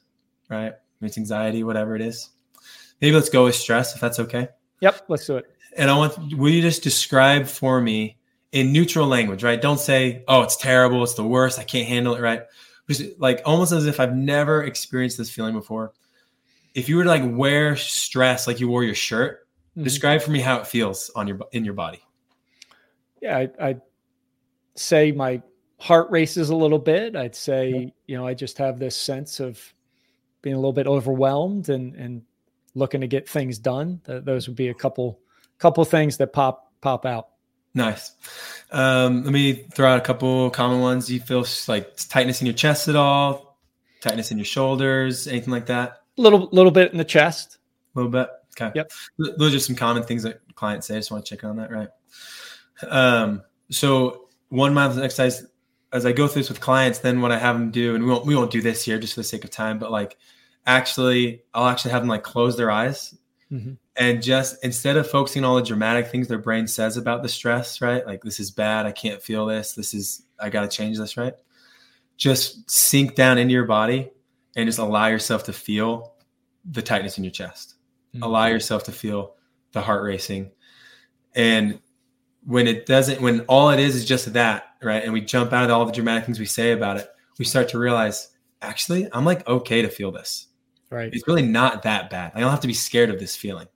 right? 0.50 0.74
Maybe 1.02 1.10
it's 1.10 1.18
anxiety, 1.18 1.64
whatever 1.64 1.96
it 1.96 2.02
is. 2.02 2.30
Maybe 3.02 3.14
let's 3.14 3.30
go 3.30 3.44
with 3.46 3.56
stress 3.56 3.94
if 3.96 4.02
that's 4.02 4.20
okay. 4.20 4.50
yep 4.82 5.04
let's 5.08 5.26
do 5.26 5.38
it 5.38 5.46
And 5.78 5.90
I 5.90 5.98
want 5.98 6.36
will 6.36 6.50
you 6.50 6.62
just 6.62 6.84
describe 6.84 7.48
for 7.48 7.82
me 7.82 8.18
in 8.52 8.74
neutral 8.74 9.08
language, 9.08 9.44
right? 9.44 9.62
Don't 9.62 9.80
say, 9.80 10.24
"Oh, 10.28 10.42
it's 10.42 10.56
terrible, 10.56 11.04
it's 11.04 11.14
the 11.14 11.24
worst, 11.28 11.60
I 11.60 11.64
can't 11.64 11.88
handle 11.88 12.16
it," 12.16 12.22
right? 12.22 12.44
Just 12.90 13.20
like 13.20 13.42
almost 13.46 13.72
as 13.72 13.86
if 13.86 14.00
I've 14.00 14.16
never 14.16 14.64
experienced 14.64 15.18
this 15.18 15.30
feeling 15.30 15.54
before. 15.54 15.94
If 16.74 16.90
you 16.90 16.98
were 16.98 17.04
to 17.04 17.10
like 17.10 17.24
wear 17.26 17.76
stress 17.76 18.48
like 18.48 18.60
you 18.60 18.68
wore 18.68 18.84
your 18.84 18.96
shirt, 18.96 19.48
Mhm. 19.80 19.84
describe 19.84 20.22
for 20.22 20.32
me 20.32 20.40
how 20.40 20.58
it 20.60 20.68
feels 20.68 21.10
on 21.16 21.28
your 21.28 21.40
in 21.52 21.64
your 21.66 21.74
body. 21.74 22.02
yeah 23.22 23.38
I, 23.38 23.50
i'd 23.68 23.82
say 24.76 25.12
my 25.12 25.42
heart 25.80 26.10
races 26.12 26.50
a 26.50 26.56
little 26.56 26.80
bit 26.80 27.16
i'd 27.16 27.36
say 27.36 27.94
you 28.08 28.18
know 28.18 28.26
i 28.28 28.34
just 28.34 28.58
have 28.58 28.80
this 28.80 28.96
sense 28.96 29.40
of 29.40 29.74
being 30.42 30.56
a 30.56 30.60
little 30.60 30.74
bit 30.74 30.88
overwhelmed 30.88 31.70
and 31.70 31.96
and 31.96 32.22
looking 32.76 33.02
to 33.02 33.08
get 33.08 33.28
things 33.28 33.58
done 33.60 34.00
those 34.06 34.48
would 34.48 34.56
be 34.56 34.70
a 34.70 34.74
couple 34.74 35.20
couple 35.58 35.84
things 35.86 36.18
that 36.18 36.32
pop 36.34 36.72
pop 36.82 37.06
out 37.06 37.30
Nice. 37.76 38.14
Um, 38.72 39.24
let 39.24 39.32
me 39.32 39.54
throw 39.54 39.92
out 39.92 40.00
a 40.00 40.02
couple 40.02 40.50
common 40.50 40.82
ones. 40.82 41.06
Do 41.06 41.14
you 41.14 41.20
feel 41.20 41.46
like 41.68 41.96
tightness 42.10 42.42
in 42.42 42.48
your 42.48 42.56
chest 42.56 42.88
at 42.88 42.96
all? 42.96 43.60
Tightness 44.02 44.32
in 44.32 44.40
your 44.40 44.46
shoulders? 44.46 45.28
Anything 45.28 45.52
like 45.52 45.68
that? 45.68 46.02
a 46.18 46.22
little 46.22 46.50
little 46.52 46.72
bit 46.72 46.92
in 46.92 46.98
the 46.98 47.06
chest 47.06 47.60
A 47.96 48.00
little 48.00 48.12
bit. 48.12 48.28
Okay. 48.60 48.72
Yep. 48.76 48.92
Those 49.38 49.56
are 49.56 49.60
some 49.60 49.76
common 49.76 50.04
things 50.04 50.24
that 50.24 50.42
clients 50.56 50.88
say. 50.88 50.96
I 50.96 51.00
just 51.00 51.12
want 51.12 51.26
to 51.26 51.36
check 51.36 51.44
on 51.44 51.58
that, 51.58 51.72
right? 51.72 51.90
Um, 52.90 53.44
so 53.70 54.30
one 54.50 54.74
mindfulness 54.74 55.06
exercise, 55.06 55.46
as 55.94 56.06
I 56.06 56.12
go 56.12 56.28
through 56.28 56.42
this 56.44 56.50
with 56.50 56.60
clients, 56.62 57.00
then 57.00 57.22
what 57.22 57.32
I 57.32 57.40
have 57.40 57.58
them 57.58 57.72
do, 57.72 57.96
and 57.96 58.04
we 58.04 58.10
won't 58.10 58.26
we 58.26 58.36
won't 58.36 58.52
do 58.52 58.62
this 58.62 58.84
here 58.84 59.00
just 59.00 59.14
for 59.16 59.20
the 59.22 59.26
sake 59.26 59.44
of 59.44 59.50
time, 59.50 59.80
but 59.80 59.92
like 59.92 60.18
actually, 60.66 61.44
I'll 61.54 61.68
actually 61.68 61.92
have 61.92 62.02
them 62.02 62.10
like 62.10 62.24
close 62.24 62.58
their 62.58 62.70
eyes 62.72 63.16
Mhm. 63.52 63.78
and 63.96 64.22
just 64.22 64.64
instead 64.64 64.96
of 64.98 65.10
focusing 65.10 65.44
on 65.44 65.50
all 65.50 65.56
the 65.56 65.64
dramatic 65.64 66.08
things 66.08 66.28
their 66.28 66.38
brain 66.38 66.68
says 66.68 66.98
about 66.98 67.24
the 67.24 67.30
stress, 67.30 67.82
right? 67.82 68.06
Like 68.06 68.22
this 68.24 68.40
is 68.40 68.52
bad, 68.52 68.86
I 68.86 68.92
can't 68.92 69.22
feel 69.22 69.48
this, 69.48 69.74
this 69.74 69.94
is 69.96 70.22
I 70.40 70.50
got 70.50 70.62
to 70.62 70.68
change 70.78 70.98
this, 71.00 71.18
right? 71.18 71.34
Just 72.18 72.70
sink 72.70 73.16
down 73.16 73.38
into 73.40 73.54
your 73.54 73.66
body 73.66 74.12
and 74.56 74.68
just 74.68 74.78
allow 74.78 75.08
yourself 75.08 75.46
to 75.46 75.54
feel 75.54 76.14
the 76.70 76.82
tightness 76.84 77.18
in 77.18 77.24
your 77.24 77.32
chest. 77.32 77.76
Mhm. 78.16 78.24
Allow 78.24 78.48
yourself 78.48 78.84
to 78.86 78.92
feel 78.92 79.36
the 79.72 79.82
heart 79.82 80.04
racing. 80.04 80.52
And 81.36 81.80
when 82.46 82.68
it 82.68 82.86
doesn't, 82.86 83.22
when 83.22 83.42
all 83.42 83.70
it 83.70 83.80
is 83.80 83.96
is 83.96 84.06
just 84.06 84.34
that, 84.34 84.76
right? 84.82 85.04
And 85.04 85.14
we 85.14 85.22
jump 85.22 85.54
out 85.54 85.66
of 85.66 85.72
all 85.72 85.86
the 85.86 85.92
dramatic 85.92 86.26
things 86.26 86.40
we 86.40 86.46
say 86.46 86.72
about 86.72 86.98
it, 86.98 87.10
we 87.38 87.46
start 87.46 87.70
to 87.70 87.80
realize 87.80 88.30
actually 88.62 89.08
I'm 89.14 89.26
like 89.26 89.48
okay 89.48 89.82
to 89.82 89.90
feel 89.90 90.12
this. 90.12 90.48
Right. 90.90 91.14
It's 91.14 91.28
really 91.28 91.44
not 91.46 91.84
that 91.84 92.10
bad. 92.10 92.32
I 92.34 92.40
don't 92.40 92.50
have 92.50 92.62
to 92.62 92.68
be 92.68 92.74
scared 92.74 93.10
of 93.10 93.20
this 93.20 93.36
feeling. 93.36 93.68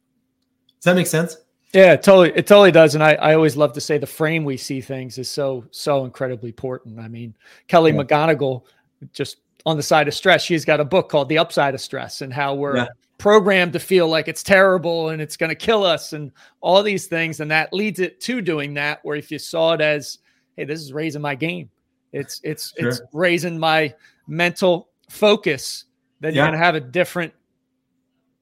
Does 0.80 0.86
that 0.86 0.96
make 0.96 1.08
sense? 1.08 1.38
Yeah, 1.74 1.94
it 1.94 2.04
totally. 2.04 2.32
It 2.36 2.46
totally 2.46 2.72
does. 2.72 2.96
And 2.96 3.04
I, 3.04 3.14
I 3.14 3.34
always 3.36 3.56
love 3.56 3.74
to 3.74 3.82
say 3.82 3.98
the 3.98 4.06
frame 4.06 4.44
we 4.44 4.58
see 4.58 4.82
things 4.82 5.18
is 5.18 5.30
so, 5.30 5.66
so 5.72 6.06
incredibly 6.06 6.50
important. 6.50 7.00
I 7.00 7.08
mean, 7.08 7.36
Kelly 7.68 7.92
yeah. 7.92 8.02
McGonigal, 8.02 8.64
just 9.12 9.38
on 9.66 9.78
the 9.78 9.84
side 9.84 10.08
of 10.08 10.14
stress, 10.14 10.44
she's 10.44 10.66
got 10.66 10.80
a 10.80 10.86
book 10.86 11.10
called 11.10 11.30
The 11.30 11.38
Upside 11.38 11.74
of 11.74 11.82
Stress 11.82 12.22
and 12.22 12.32
how 12.34 12.54
we're 12.54 12.78
yeah. 12.78 12.88
Programmed 13.24 13.72
to 13.72 13.80
feel 13.80 14.10
like 14.10 14.28
it's 14.28 14.44
terrible 14.44 15.08
and 15.08 15.22
it's 15.22 15.38
going 15.38 15.50
to 15.50 15.56
kill 15.56 15.86
us 15.86 16.12
and 16.12 16.30
all 16.60 16.84
these 16.84 17.08
things. 17.08 17.40
And 17.40 17.50
that 17.52 17.72
leads 17.72 18.02
it 18.02 18.20
to 18.20 18.42
doing 18.42 18.74
that, 18.74 19.00
where 19.04 19.16
if 19.16 19.32
you 19.32 19.40
saw 19.40 19.72
it 19.72 19.80
as, 19.80 20.18
hey, 20.58 20.66
this 20.66 20.82
is 20.82 20.92
raising 20.92 21.22
my 21.22 21.34
game, 21.34 21.70
it's, 22.12 22.42
it's, 22.44 22.74
sure. 22.78 22.90
it's 22.90 23.02
raising 23.14 23.58
my 23.58 23.96
mental 24.28 24.90
focus, 25.10 25.86
then 26.20 26.34
yeah. 26.34 26.42
you're 26.42 26.48
going 26.48 26.60
to 26.60 26.66
have 26.66 26.76
a 26.76 26.82
different, 26.82 27.34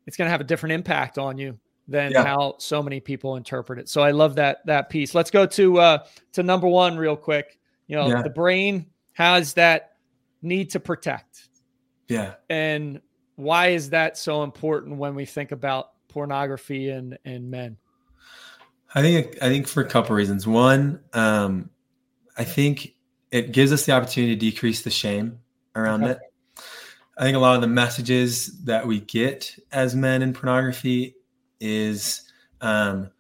it's 0.07 0.17
going 0.17 0.25
to 0.25 0.31
have 0.31 0.41
a 0.41 0.45
different 0.45 0.73
impact 0.73 1.19
on 1.19 1.37
you 1.37 1.59
than 1.87 2.11
yeah. 2.11 2.23
how 2.23 2.55
so 2.57 2.81
many 2.81 2.99
people 2.99 3.35
interpret 3.35 3.77
it. 3.77 3.87
So 3.87 4.01
I 4.01 4.09
love 4.09 4.33
that 4.37 4.65
that 4.65 4.89
piece. 4.89 5.13
Let's 5.13 5.29
go 5.29 5.45
to 5.45 5.79
uh 5.79 5.97
to 6.31 6.41
number 6.41 6.67
1 6.67 6.97
real 6.97 7.15
quick. 7.15 7.59
You 7.87 7.97
know, 7.97 8.07
yeah. 8.07 8.21
the 8.23 8.29
brain 8.31 8.87
has 9.13 9.53
that 9.53 9.97
need 10.41 10.71
to 10.71 10.79
protect. 10.79 11.49
Yeah. 12.07 12.35
And 12.49 13.01
why 13.41 13.67
is 13.69 13.89
that 13.89 14.17
so 14.17 14.43
important 14.43 14.97
when 14.97 15.15
we 15.15 15.25
think 15.25 15.51
about 15.51 15.91
pornography 16.07 16.89
and 16.89 17.17
and 17.25 17.49
men? 17.49 17.77
I 18.93 19.01
think 19.01 19.37
I 19.41 19.49
think 19.49 19.67
for 19.67 19.81
a 19.81 19.87
couple 19.87 20.15
reasons. 20.15 20.45
One, 20.47 20.99
um 21.13 21.69
I 22.37 22.43
think 22.43 22.95
it 23.31 23.51
gives 23.51 23.71
us 23.71 23.85
the 23.85 23.93
opportunity 23.93 24.35
to 24.35 24.39
decrease 24.39 24.83
the 24.83 24.89
shame 24.89 25.39
around 25.75 26.03
okay. 26.03 26.11
it. 26.11 26.19
I 27.17 27.23
think 27.23 27.35
a 27.35 27.39
lot 27.39 27.55
of 27.55 27.61
the 27.61 27.67
messages 27.67 28.63
that 28.63 28.87
we 28.87 28.99
get 28.99 29.57
as 29.71 29.95
men 29.95 30.21
in 30.21 30.33
pornography 30.33 31.15
is 31.59 32.23
um, 32.61 33.11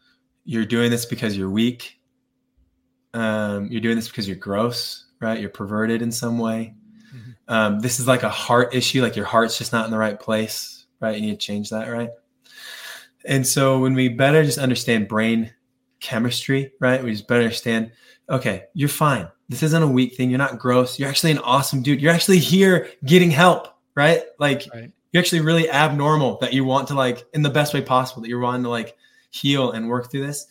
you're 0.43 0.65
doing 0.65 0.91
this 0.91 1.05
because 1.05 1.37
you're 1.37 1.49
weak. 1.49 1.99
Um, 3.13 3.67
you're 3.69 3.81
doing 3.81 3.97
this 3.97 4.07
because 4.07 4.27
you're 4.27 4.37
gross, 4.37 5.05
right? 5.19 5.39
You're 5.39 5.49
perverted 5.49 6.01
in 6.01 6.11
some 6.11 6.39
way. 6.39 6.73
Um, 7.51 7.79
this 7.79 7.99
is 7.99 8.07
like 8.07 8.23
a 8.23 8.29
heart 8.29 8.73
issue, 8.73 9.01
like 9.01 9.15
your 9.15 9.25
heart's 9.25 9.57
just 9.57 9.73
not 9.73 9.85
in 9.85 9.91
the 9.91 9.97
right 9.97 10.19
place, 10.19 10.85
right? 10.99 11.15
And 11.15 11.23
you 11.23 11.31
need 11.31 11.39
to 11.39 11.45
change 11.45 11.69
that, 11.69 11.89
right? 11.89 12.09
And 13.25 13.45
so 13.45 13.79
when 13.79 13.93
we 13.93 14.09
better 14.09 14.43
just 14.43 14.57
understand 14.57 15.07
brain 15.07 15.53
chemistry, 15.99 16.71
right? 16.79 17.03
We 17.03 17.11
just 17.11 17.27
better 17.27 17.43
understand, 17.43 17.91
okay, 18.29 18.63
you're 18.73 18.89
fine. 18.89 19.27
This 19.49 19.63
isn't 19.63 19.83
a 19.83 19.87
weak 19.87 20.15
thing. 20.15 20.29
You're 20.29 20.39
not 20.39 20.57
gross. 20.57 20.97
You're 20.97 21.09
actually 21.09 21.31
an 21.31 21.39
awesome 21.39 21.83
dude. 21.83 22.01
You're 22.01 22.13
actually 22.13 22.39
here 22.39 22.89
getting 23.05 23.29
help, 23.29 23.67
right? 23.95 24.23
Like 24.39 24.65
right 24.73 24.91
you're 25.11 25.21
actually 25.21 25.41
really 25.41 25.69
abnormal 25.69 26.37
that 26.37 26.53
you 26.53 26.63
want 26.63 26.87
to 26.87 26.93
like 26.93 27.25
in 27.33 27.41
the 27.41 27.49
best 27.49 27.73
way 27.73 27.81
possible 27.81 28.21
that 28.21 28.29
you're 28.29 28.39
wanting 28.39 28.63
to 28.63 28.69
like 28.69 28.95
heal 29.29 29.71
and 29.71 29.87
work 29.87 30.09
through 30.09 30.25
this 30.25 30.47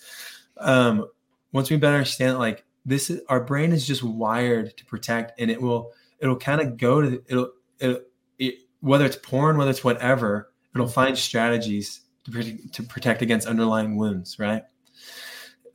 um 0.59 1.07
once 1.53 1.71
we 1.71 1.77
better 1.77 1.97
understand 1.97 2.39
like 2.39 2.65
this 2.87 3.11
is 3.11 3.21
our 3.29 3.43
brain 3.43 3.73
is 3.73 3.87
just 3.87 4.03
wired 4.03 4.77
to 4.77 4.85
protect 4.87 5.39
and 5.41 5.51
it 5.51 5.61
will 5.61 5.93
it'll 6.21 6.37
kind 6.37 6.61
of 6.61 6.77
go 6.77 7.01
to 7.01 7.23
it'll, 7.29 7.51
it'll 7.79 8.01
it, 8.39 8.59
whether 8.81 9.05
it's 9.05 9.17
porn 9.17 9.57
whether 9.57 9.71
it's 9.71 9.85
whatever 9.85 10.53
it'll 10.75 10.87
find 10.87 11.17
strategies 11.17 12.03
to, 12.25 12.69
to 12.69 12.83
protect 12.83 13.23
against 13.23 13.47
underlying 13.47 13.97
wounds 13.97 14.39
right 14.39 14.63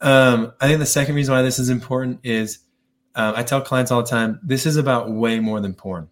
um 0.02 0.54
i 0.62 0.68
think 0.68 0.80
the 0.80 0.86
second 0.86 1.16
reason 1.16 1.34
why 1.34 1.42
this 1.42 1.60
is 1.60 1.70
important 1.70 2.20
is 2.24 2.60
um, 3.16 3.34
i 3.36 3.44
tell 3.44 3.62
clients 3.62 3.92
all 3.92 4.02
the 4.02 4.10
time 4.10 4.40
this 4.44 4.66
is 4.66 4.78
about 4.78 5.12
way 5.12 5.40
more 5.40 5.60
than 5.60 5.74
porn 5.74 6.10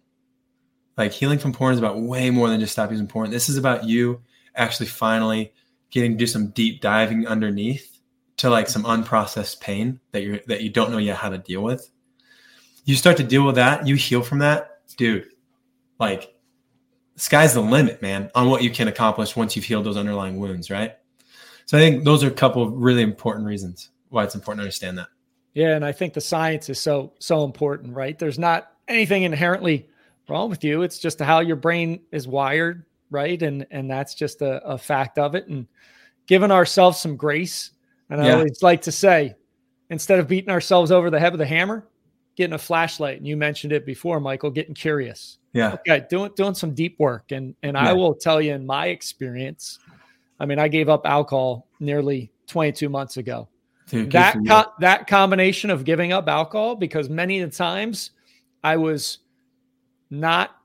like 0.96 1.12
healing 1.12 1.38
from 1.38 1.52
porn 1.52 1.72
is 1.72 1.78
about 1.78 2.00
way 2.00 2.30
more 2.30 2.48
than 2.48 2.60
just 2.60 2.72
stop 2.72 2.90
using 2.90 3.06
porn. 3.06 3.30
This 3.30 3.48
is 3.48 3.56
about 3.56 3.84
you 3.84 4.22
actually 4.54 4.86
finally 4.86 5.52
getting 5.90 6.12
to 6.12 6.18
do 6.18 6.26
some 6.26 6.48
deep 6.48 6.80
diving 6.80 7.26
underneath 7.26 7.98
to 8.36 8.50
like 8.50 8.68
some 8.68 8.84
unprocessed 8.84 9.60
pain 9.60 10.00
that 10.12 10.22
you're 10.22 10.40
that 10.46 10.62
you 10.62 10.70
don't 10.70 10.90
know 10.90 10.98
yet 10.98 11.16
how 11.16 11.28
to 11.28 11.38
deal 11.38 11.62
with. 11.62 11.90
You 12.84 12.96
start 12.96 13.16
to 13.16 13.24
deal 13.24 13.44
with 13.44 13.54
that, 13.56 13.86
you 13.86 13.94
heal 13.94 14.22
from 14.22 14.38
that, 14.40 14.80
dude. 14.96 15.28
Like 15.98 16.34
sky's 17.16 17.54
the 17.54 17.60
limit, 17.60 18.02
man, 18.02 18.30
on 18.34 18.50
what 18.50 18.62
you 18.62 18.70
can 18.70 18.88
accomplish 18.88 19.36
once 19.36 19.56
you've 19.56 19.64
healed 19.64 19.84
those 19.84 19.96
underlying 19.96 20.38
wounds, 20.38 20.70
right? 20.70 20.94
So 21.66 21.78
I 21.78 21.80
think 21.80 22.04
those 22.04 22.22
are 22.22 22.28
a 22.28 22.32
couple 22.32 22.62
of 22.62 22.72
really 22.72 23.02
important 23.02 23.46
reasons 23.46 23.90
why 24.10 24.24
it's 24.24 24.34
important 24.34 24.60
to 24.60 24.64
understand 24.64 24.98
that. 24.98 25.08
Yeah, 25.54 25.76
and 25.76 25.84
I 25.84 25.92
think 25.92 26.14
the 26.14 26.20
science 26.20 26.68
is 26.68 26.80
so 26.80 27.12
so 27.18 27.44
important, 27.44 27.94
right? 27.94 28.18
There's 28.18 28.38
not 28.38 28.72
anything 28.88 29.22
inherently 29.22 29.88
wrong 30.28 30.50
with 30.50 30.64
you. 30.64 30.82
It's 30.82 30.98
just 30.98 31.20
how 31.20 31.40
your 31.40 31.56
brain 31.56 32.00
is 32.10 32.26
wired, 32.26 32.84
right? 33.10 33.40
And 33.40 33.66
and 33.70 33.88
that's 33.90 34.14
just 34.14 34.42
a, 34.42 34.62
a 34.64 34.76
fact 34.76 35.18
of 35.18 35.34
it. 35.34 35.46
And 35.48 35.66
giving 36.26 36.50
ourselves 36.50 36.98
some 36.98 37.16
grace. 37.16 37.70
And 38.10 38.20
I 38.20 38.32
always 38.32 38.62
like 38.62 38.82
to 38.82 38.92
say, 38.92 39.34
instead 39.90 40.18
of 40.18 40.28
beating 40.28 40.50
ourselves 40.50 40.90
over 40.90 41.10
the 41.10 41.18
head 41.18 41.32
with 41.32 41.40
a 41.40 41.46
hammer, 41.46 41.86
getting 42.36 42.54
a 42.54 42.58
flashlight. 42.58 43.18
And 43.18 43.26
you 43.26 43.36
mentioned 43.36 43.72
it 43.72 43.86
before, 43.86 44.20
Michael, 44.20 44.50
getting 44.50 44.74
curious. 44.74 45.38
Yeah. 45.52 45.74
Okay, 45.74 46.04
doing 46.10 46.32
doing 46.34 46.54
some 46.54 46.74
deep 46.74 46.98
work. 46.98 47.30
And 47.32 47.54
and 47.62 47.74
yeah. 47.74 47.90
I 47.90 47.92
will 47.92 48.14
tell 48.14 48.40
you 48.40 48.54
in 48.54 48.66
my 48.66 48.86
experience, 48.88 49.78
I 50.40 50.46
mean, 50.46 50.58
I 50.58 50.68
gave 50.68 50.88
up 50.88 51.06
alcohol 51.06 51.68
nearly 51.80 52.30
22 52.48 52.88
months 52.88 53.16
ago. 53.16 53.48
Dude, 53.88 54.10
that 54.12 54.36
co- 54.46 54.72
that 54.80 55.06
combination 55.06 55.70
of 55.70 55.84
giving 55.84 56.12
up 56.12 56.28
alcohol 56.28 56.74
because 56.74 57.08
many 57.08 57.40
of 57.40 57.50
the 57.50 57.56
times 57.56 58.10
I 58.62 58.76
was 58.76 59.18
not 60.10 60.56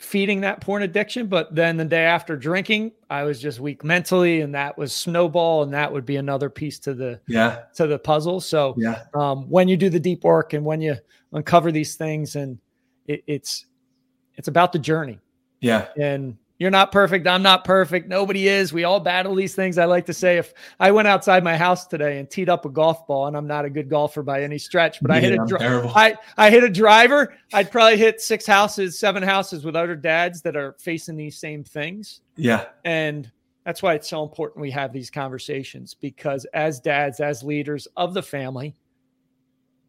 feeding 0.00 0.40
that 0.40 0.60
porn 0.60 0.82
addiction. 0.82 1.26
But 1.26 1.54
then 1.54 1.76
the 1.76 1.84
day 1.84 2.04
after 2.04 2.36
drinking, 2.36 2.92
I 3.08 3.22
was 3.22 3.40
just 3.40 3.60
weak 3.60 3.84
mentally, 3.84 4.40
and 4.40 4.54
that 4.54 4.76
was 4.76 4.92
snowball, 4.92 5.62
and 5.62 5.72
that 5.72 5.92
would 5.92 6.04
be 6.04 6.16
another 6.16 6.50
piece 6.50 6.78
to 6.80 6.94
the 6.94 7.20
yeah 7.28 7.62
to 7.76 7.86
the 7.86 7.98
puzzle. 7.98 8.40
So 8.40 8.74
yeah, 8.76 9.04
um, 9.14 9.48
when 9.48 9.68
you 9.68 9.76
do 9.76 9.90
the 9.90 10.00
deep 10.00 10.24
work 10.24 10.54
and 10.54 10.64
when 10.64 10.80
you 10.80 10.96
uncover 11.32 11.70
these 11.70 11.94
things, 11.94 12.34
and 12.34 12.58
it, 13.06 13.22
it's 13.26 13.66
it's 14.36 14.48
about 14.48 14.72
the 14.72 14.78
journey. 14.78 15.18
Yeah, 15.60 15.88
and 16.00 16.36
you're 16.60 16.70
not 16.70 16.92
perfect. 16.92 17.26
I'm 17.26 17.42
not 17.42 17.64
perfect. 17.64 18.06
Nobody 18.06 18.46
is. 18.46 18.70
We 18.70 18.84
all 18.84 19.00
battle 19.00 19.34
these 19.34 19.54
things. 19.54 19.78
I 19.78 19.86
like 19.86 20.04
to 20.06 20.12
say 20.12 20.36
if 20.36 20.52
I 20.78 20.90
went 20.90 21.08
outside 21.08 21.42
my 21.42 21.56
house 21.56 21.86
today 21.86 22.18
and 22.18 22.28
teed 22.28 22.50
up 22.50 22.66
a 22.66 22.68
golf 22.68 23.06
ball, 23.06 23.26
and 23.26 23.36
I'm 23.36 23.46
not 23.46 23.64
a 23.64 23.70
good 23.70 23.88
golfer 23.88 24.22
by 24.22 24.42
any 24.42 24.58
stretch, 24.58 25.00
but 25.00 25.10
I 25.10 25.20
hit 25.20 25.32
a 25.32 25.44
dri- 25.46 25.58
I, 25.62 26.16
I 26.36 26.50
hit 26.50 26.62
a 26.62 26.68
driver, 26.68 27.34
I'd 27.54 27.72
probably 27.72 27.96
hit 27.96 28.20
six 28.20 28.46
houses, 28.46 28.98
seven 28.98 29.22
houses 29.22 29.64
with 29.64 29.74
other 29.74 29.96
dads 29.96 30.42
that 30.42 30.54
are 30.54 30.76
facing 30.78 31.16
these 31.16 31.38
same 31.38 31.64
things. 31.64 32.20
Yeah. 32.36 32.66
And 32.84 33.32
that's 33.64 33.82
why 33.82 33.94
it's 33.94 34.10
so 34.10 34.22
important 34.22 34.60
we 34.60 34.70
have 34.70 34.92
these 34.92 35.10
conversations 35.10 35.94
because 35.94 36.44
as 36.52 36.78
dads, 36.78 37.20
as 37.20 37.42
leaders 37.42 37.88
of 37.96 38.12
the 38.12 38.22
family, 38.22 38.74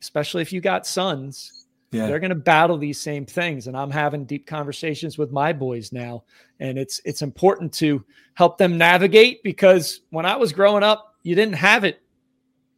especially 0.02 0.42
if 0.42 0.54
you 0.54 0.62
got 0.62 0.88
sons, 0.88 1.66
yeah. 1.92 2.08
they're 2.08 2.20
going 2.20 2.30
to 2.30 2.36
battle 2.36 2.78
these 2.78 3.00
same 3.00 3.26
things 3.26 3.68
and 3.68 3.78
i'm 3.78 3.92
having 3.92 4.26
deep 4.26 4.48
conversations 4.48 5.18
with 5.18 5.32
my 5.32 5.54
boys 5.54 5.92
now 5.92 6.24
and 6.60 6.78
it's 6.78 7.02
it's 7.06 7.22
important 7.22 7.74
to 7.74 8.04
help 8.34 8.58
them 8.58 8.78
navigate 8.78 9.44
because 9.44 10.02
when 10.10 10.26
i 10.26 10.36
was 10.36 10.54
growing 10.54 10.84
up 10.84 11.16
you 11.24 11.36
didn't 11.36 11.56
have 11.56 11.84
it 11.84 12.02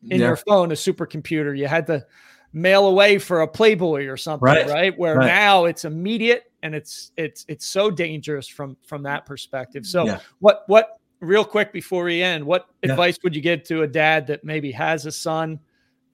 in 0.09 0.19
yeah. 0.19 0.27
your 0.27 0.35
phone 0.35 0.71
a 0.71 0.75
supercomputer 0.75 1.57
you 1.57 1.67
had 1.67 1.87
to 1.87 2.05
mail 2.53 2.85
away 2.85 3.17
for 3.17 3.41
a 3.41 3.47
playboy 3.47 4.05
or 4.05 4.17
something 4.17 4.45
right, 4.45 4.67
right? 4.67 4.97
where 4.97 5.17
right. 5.17 5.25
now 5.25 5.65
it's 5.65 5.85
immediate 5.85 6.51
and 6.61 6.75
it's 6.75 7.11
it's 7.17 7.45
it's 7.47 7.65
so 7.65 7.89
dangerous 7.89 8.47
from 8.47 8.77
from 8.83 9.03
that 9.03 9.25
perspective 9.25 9.85
so 9.85 10.05
yeah. 10.05 10.19
what 10.39 10.63
what 10.67 10.99
real 11.19 11.45
quick 11.45 11.71
before 11.71 12.03
we 12.03 12.21
end 12.21 12.43
what 12.43 12.67
advice 12.83 13.17
would 13.23 13.35
you 13.35 13.41
give 13.41 13.63
to 13.63 13.81
a 13.81 13.87
dad 13.87 14.27
that 14.27 14.43
maybe 14.43 14.71
has 14.71 15.05
a 15.05 15.11
son 15.11 15.59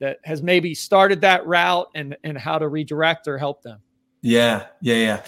that 0.00 0.18
has 0.24 0.42
maybe 0.42 0.74
started 0.74 1.20
that 1.20 1.46
route 1.46 1.88
and 1.94 2.16
and 2.24 2.36
how 2.36 2.58
to 2.58 2.68
redirect 2.68 3.28
or 3.28 3.38
help 3.38 3.62
them? 3.62 3.80
Yeah 4.22 4.66
yeah 4.80 5.22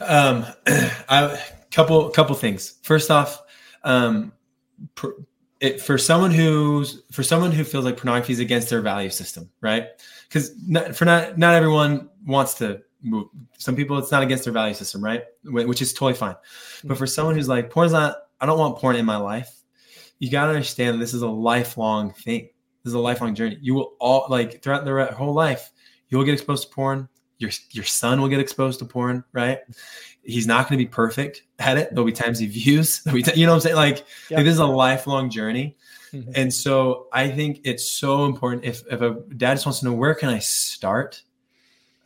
yeah. 0.00 0.04
Um 0.04 0.46
i 1.08 1.40
couple 1.70 2.10
couple 2.10 2.34
things. 2.34 2.78
First 2.82 3.10
off 3.10 3.42
um 3.84 4.32
it, 5.60 5.80
for 5.80 5.96
someone 5.96 6.30
who's 6.30 7.02
for 7.12 7.22
someone 7.22 7.52
who 7.52 7.64
feels 7.64 7.84
like 7.84 7.96
pornography 7.96 8.32
is 8.32 8.40
against 8.40 8.70
their 8.70 8.80
value 8.80 9.10
system 9.10 9.50
right? 9.60 9.88
Because 10.28 10.50
for 10.96 11.04
not 11.04 11.38
not 11.38 11.54
everyone 11.54 12.10
wants 12.26 12.54
to 12.54 12.82
move 13.02 13.28
some 13.58 13.76
people 13.76 13.98
it's 13.98 14.10
not 14.10 14.22
against 14.22 14.44
their 14.44 14.52
value 14.52 14.74
system 14.74 15.04
right? 15.04 15.24
Which 15.44 15.82
is 15.82 15.92
totally 15.92 16.14
fine. 16.14 16.36
But 16.82 16.98
for 16.98 17.06
someone 17.06 17.34
who's 17.34 17.48
like 17.48 17.70
porn's 17.70 17.92
not 17.92 18.16
i 18.40 18.46
don't 18.46 18.58
want 18.58 18.78
porn 18.78 18.96
in 18.96 19.06
my 19.06 19.16
life 19.16 19.62
you 20.18 20.30
got 20.30 20.46
to 20.46 20.50
understand 20.50 21.00
this 21.00 21.14
is 21.14 21.22
a 21.22 21.28
lifelong 21.28 22.12
thing 22.12 22.48
this 22.84 22.90
is 22.90 22.94
a 22.94 23.00
lifelong 23.00 23.34
journey. 23.34 23.58
You 23.60 23.74
will 23.74 23.94
all 23.98 24.26
like 24.28 24.62
throughout 24.62 24.84
their 24.84 25.06
whole 25.06 25.32
life, 25.32 25.72
you 26.10 26.18
will 26.18 26.24
get 26.24 26.34
exposed 26.34 26.68
to 26.68 26.74
porn. 26.74 27.08
Your 27.38 27.50
your 27.70 27.84
son 27.84 28.20
will 28.20 28.28
get 28.28 28.40
exposed 28.40 28.78
to 28.80 28.84
porn, 28.84 29.24
right? 29.32 29.60
He's 30.22 30.46
not 30.46 30.68
going 30.68 30.78
to 30.78 30.84
be 30.84 30.88
perfect 30.88 31.42
at 31.58 31.76
it. 31.78 31.90
There'll 31.90 32.04
be 32.04 32.12
times 32.12 32.38
he 32.38 32.46
views. 32.46 33.02
T- 33.04 33.12
you 33.34 33.46
know 33.46 33.52
what 33.52 33.56
I'm 33.56 33.60
saying? 33.60 33.76
Like, 33.76 34.04
like 34.30 34.44
this 34.44 34.54
is 34.54 34.58
a 34.58 34.66
lifelong 34.66 35.30
journey. 35.30 35.76
Mm-hmm. 36.12 36.32
And 36.34 36.54
so 36.54 37.08
I 37.12 37.30
think 37.30 37.62
it's 37.64 37.90
so 37.90 38.26
important 38.26 38.64
if 38.64 38.84
if 38.90 39.00
a 39.00 39.14
dad 39.36 39.54
just 39.54 39.66
wants 39.66 39.80
to 39.80 39.86
know 39.86 39.94
where 39.94 40.14
can 40.14 40.28
I 40.28 40.38
start, 40.38 41.22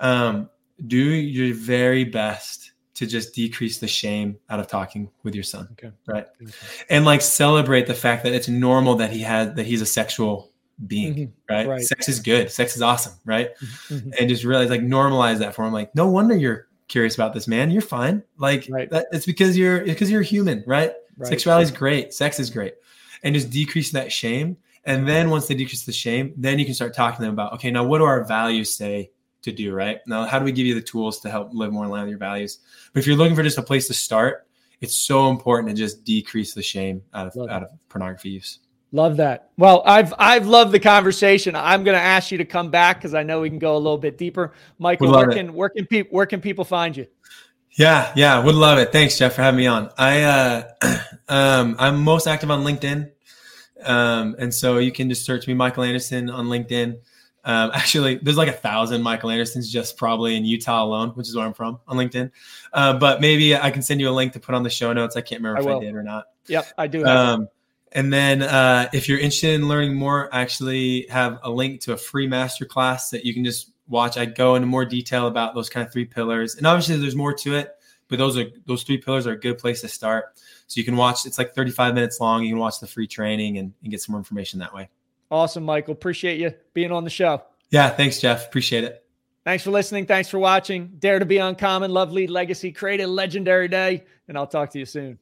um, 0.01 0.49
do 0.87 0.97
your 0.97 1.55
very 1.55 2.05
best 2.05 2.73
to 2.95 3.07
just 3.07 3.35
decrease 3.35 3.79
the 3.79 3.87
shame 3.87 4.39
out 4.51 4.59
of 4.59 4.67
talking 4.67 5.11
with 5.23 5.35
your 5.35 5.45
son. 5.45 5.69
Okay. 5.73 5.93
Right. 6.07 6.27
Okay. 6.43 6.53
And 6.91 7.05
like 7.05 7.21
celebrate 7.21 7.87
the 7.87 7.95
fact 7.95 8.25
that 8.25 8.33
it's 8.33 8.49
normal 8.49 8.97
that 8.97 9.11
he 9.11 9.21
has 9.21 9.55
that 9.55 9.67
he's 9.67 9.83
a 9.83 9.87
sexual 9.87 10.51
being, 10.87 11.15
mm-hmm. 11.15 11.55
right? 11.55 11.69
right? 11.69 11.83
Sex 11.83 12.09
is 12.09 12.21
good. 12.21 12.51
Sex 12.51 12.77
is 12.77 12.83
awesome, 12.83 13.15
right? 13.25 13.51
Mm-hmm. 13.89 14.11
And 14.19 14.29
just 14.29 14.45
realize 14.45 14.71
like 14.71 14.83
normalize 14.83 15.39
that 15.39 15.55
for 15.55 15.67
him. 15.67 15.73
Like, 15.73 15.95
no 15.95 16.09
wonder 16.09 16.37
you're 16.37 16.69
curious 16.89 17.15
about 17.15 17.35
this, 17.35 17.49
man. 17.49 17.71
You're 17.71 17.83
fine. 17.83 18.23
Like 18.39 18.67
right. 18.71 18.91
that, 18.91 19.07
it's 19.13 19.27
because 19.27 19.57
you're 19.57 19.85
because 19.85 20.11
you're 20.11 20.23
human, 20.23 20.65
right? 20.67 20.93
right. 21.17 21.29
Sexuality 21.29 21.65
is 21.65 21.71
great. 21.71 22.15
Sex 22.15 22.41
is 22.41 22.51
great. 22.51 22.75
And 23.23 23.35
just 23.35 23.51
decrease 23.51 23.91
that 23.93 24.13
shame. 24.13 24.57
And 24.85 25.07
then 25.07 25.29
once 25.29 25.47
they 25.47 25.55
decrease 25.55 25.85
the 25.85 25.93
shame, 25.93 26.33
then 26.37 26.59
you 26.59 26.65
can 26.65 26.75
start 26.75 26.95
talking 26.95 27.17
to 27.17 27.23
them 27.23 27.33
about, 27.33 27.53
okay, 27.55 27.71
now 27.71 27.85
what 27.85 27.99
do 27.99 28.05
our 28.05 28.25
values 28.25 28.75
say 28.75 29.11
to 29.43 29.53
do, 29.53 29.75
right? 29.75 29.99
Now, 30.07 30.25
how 30.25 30.39
do 30.39 30.45
we 30.45 30.53
give 30.53 30.67
you 30.67 30.75
the 30.75 30.81
tools 30.81 31.21
to 31.21 31.31
help 31.31 31.53
live 31.53 31.73
more 31.73 31.85
in 31.85 31.91
line 31.91 32.03
with 32.03 32.11
your 32.11 32.19
values? 32.19 32.61
But 32.93 33.01
if 33.01 33.07
you're 33.07 33.17
looking 33.17 33.37
for 33.37 33.43
just 33.43 33.59
a 33.59 33.63
place 33.63 33.87
to 33.89 33.95
start, 33.95 34.47
it's 34.81 34.97
so 34.97 35.29
important 35.29 35.69
to 35.69 35.75
just 35.75 36.05
decrease 36.05 36.55
the 36.55 36.63
shame 36.63 37.03
out 37.13 37.27
of 37.27 37.37
Love 37.37 37.51
out 37.51 37.63
of 37.65 37.71
pornography 37.89 38.31
use. 38.31 38.61
Love 38.91 39.19
that. 39.19 39.51
Well, 39.59 39.83
I've 39.85 40.15
I've 40.19 40.47
loved 40.47 40.73
the 40.73 40.81
conversation. 40.81 41.55
I'm 41.55 41.85
going 41.85 41.97
to 41.97 42.03
ask 42.03 42.31
you 42.31 42.39
to 42.39 42.45
come 42.45 42.71
back 42.71 42.97
because 42.97 43.13
I 43.13 43.23
know 43.23 43.41
we 43.41 43.51
can 43.51 43.59
go 43.59 43.77
a 43.77 43.79
little 43.79 43.99
bit 43.99 44.17
deeper. 44.17 44.55
Michael, 44.79 45.13
where 45.13 45.29
can, 45.29 45.53
where 45.53 45.69
can 45.69 45.87
people 45.87 46.17
where 46.17 46.25
can 46.25 46.41
people 46.41 46.65
find 46.65 46.97
you? 46.97 47.07
Yeah, 47.73 48.13
yeah, 48.17 48.43
would 48.43 48.55
love 48.55 48.79
it. 48.79 48.91
Thanks, 48.91 49.19
Jeff, 49.19 49.35
for 49.35 49.43
having 49.43 49.59
me 49.59 49.67
on. 49.67 49.91
I 49.99 50.23
uh, 50.23 50.73
um, 51.29 51.77
I'm 51.79 52.03
most 52.03 52.27
active 52.27 52.51
on 52.51 52.65
LinkedIn, 52.65 53.11
um, 53.85 54.37
and 54.39 54.53
so 54.53 54.79
you 54.79 54.91
can 54.91 55.11
just 55.11 55.25
search 55.27 55.47
me, 55.47 55.55
Michael 55.55 55.83
Anderson, 55.83 56.31
on 56.31 56.47
LinkedIn. 56.47 56.99
Um, 57.45 57.71
actually, 57.75 58.17
there's 58.17 58.39
like 58.39 58.49
a 58.49 58.53
thousand 58.53 59.03
Michael 59.03 59.31
Andersons 59.31 59.71
just 59.71 59.97
probably 59.99 60.35
in 60.35 60.45
Utah 60.45 60.83
alone, 60.83 61.11
which 61.11 61.29
is 61.29 61.37
where 61.37 61.47
I'm 61.47 61.55
from 61.55 61.79
on 61.87 61.97
LinkedIn. 61.99 62.31
Uh, 62.73 62.99
but 62.99 63.21
maybe 63.21 63.55
I 63.55 63.71
can 63.71 63.83
send 63.83 64.01
you 64.01 64.09
a 64.09 64.13
link 64.13 64.33
to 64.33 64.41
put 64.41 64.55
on 64.55 64.63
the 64.63 64.71
show 64.71 64.93
notes. 64.95 65.17
I 65.17 65.21
can't 65.21 65.41
remember 65.41 65.59
I 65.59 65.61
if 65.61 65.67
will. 65.67 65.77
I 65.79 65.85
did 65.85 65.95
or 65.95 66.03
not. 66.03 66.27
Yep, 66.49 66.67
I 66.79 66.87
do. 66.87 67.05
Um, 67.05 67.49
and 67.93 68.13
then 68.13 68.43
uh, 68.43 68.89
if 68.93 69.09
you're 69.09 69.19
interested 69.19 69.55
in 69.55 69.69
learning 69.69 69.95
more, 69.95 70.33
I 70.35 70.41
actually 70.41 71.07
have 71.11 71.39
a 71.43 71.51
link 71.51 71.81
to 71.83 71.93
a 71.93 71.97
free 71.97 72.29
masterclass 72.29 73.11
that 73.11 73.25
you 73.25 73.35
can 73.35 73.45
just 73.45 73.73
watch. 73.89 74.17
I 74.17 74.27
go 74.27 74.55
into 74.55 74.67
more 74.67 74.85
detail 74.85 75.27
about 75.27 75.55
those 75.55 75.69
kind 75.69 75.87
of 75.87 75.93
three 75.93 76.05
pillars. 76.05 76.57
And 76.57 76.67
obviously 76.67 76.97
there's 76.97 77.17
more 77.17 77.33
to 77.35 77.55
it, 77.55 77.75
but 78.09 78.19
those 78.19 78.37
are 78.37 78.45
those 78.67 78.83
three 78.83 78.99
pillars 78.99 79.27
are 79.27 79.33
a 79.33 79.41
good 79.41 79.59
place 79.59 79.81
to 79.81 79.89
start. 79.89 80.39
So 80.67 80.79
you 80.79 80.85
can 80.85 80.97
watch, 80.97 81.25
it's 81.25 81.39
like 81.39 81.55
35 81.55 81.95
minutes 81.95 82.21
long. 82.21 82.43
You 82.43 82.51
can 82.51 82.59
watch 82.59 82.81
the 82.81 82.87
free 82.87 83.07
training 83.07 83.59
and, 83.59 83.73
and 83.83 83.91
get 83.91 84.03
some 84.03 84.13
more 84.13 84.21
information 84.21 84.59
that 84.61 84.75
way. 84.75 84.91
Awesome, 85.31 85.65
Michael. 85.65 85.93
Appreciate 85.93 86.39
you 86.39 86.53
being 86.75 86.93
on 86.93 87.05
the 87.05 87.11
show. 87.11 87.43
Yeah, 87.71 87.89
thanks, 87.91 88.19
Jeff. 88.19 88.47
Appreciate 88.47 88.85
it. 88.85 89.05
Thanks 89.45 89.65
for 89.65 89.71
listening. 89.71 90.05
Thanks 90.05 90.29
for 90.29 90.39
watching. 90.39 90.93
Dare 90.99 91.19
to 91.19 91.25
be 91.25 91.39
uncommon, 91.39 91.91
love 91.91 92.13
lead 92.13 92.29
legacy, 92.29 92.71
create 92.71 93.01
a 93.01 93.07
legendary 93.07 93.69
day, 93.69 94.05
and 94.29 94.37
I'll 94.37 94.47
talk 94.47 94.71
to 94.73 94.79
you 94.79 94.85
soon. 94.85 95.19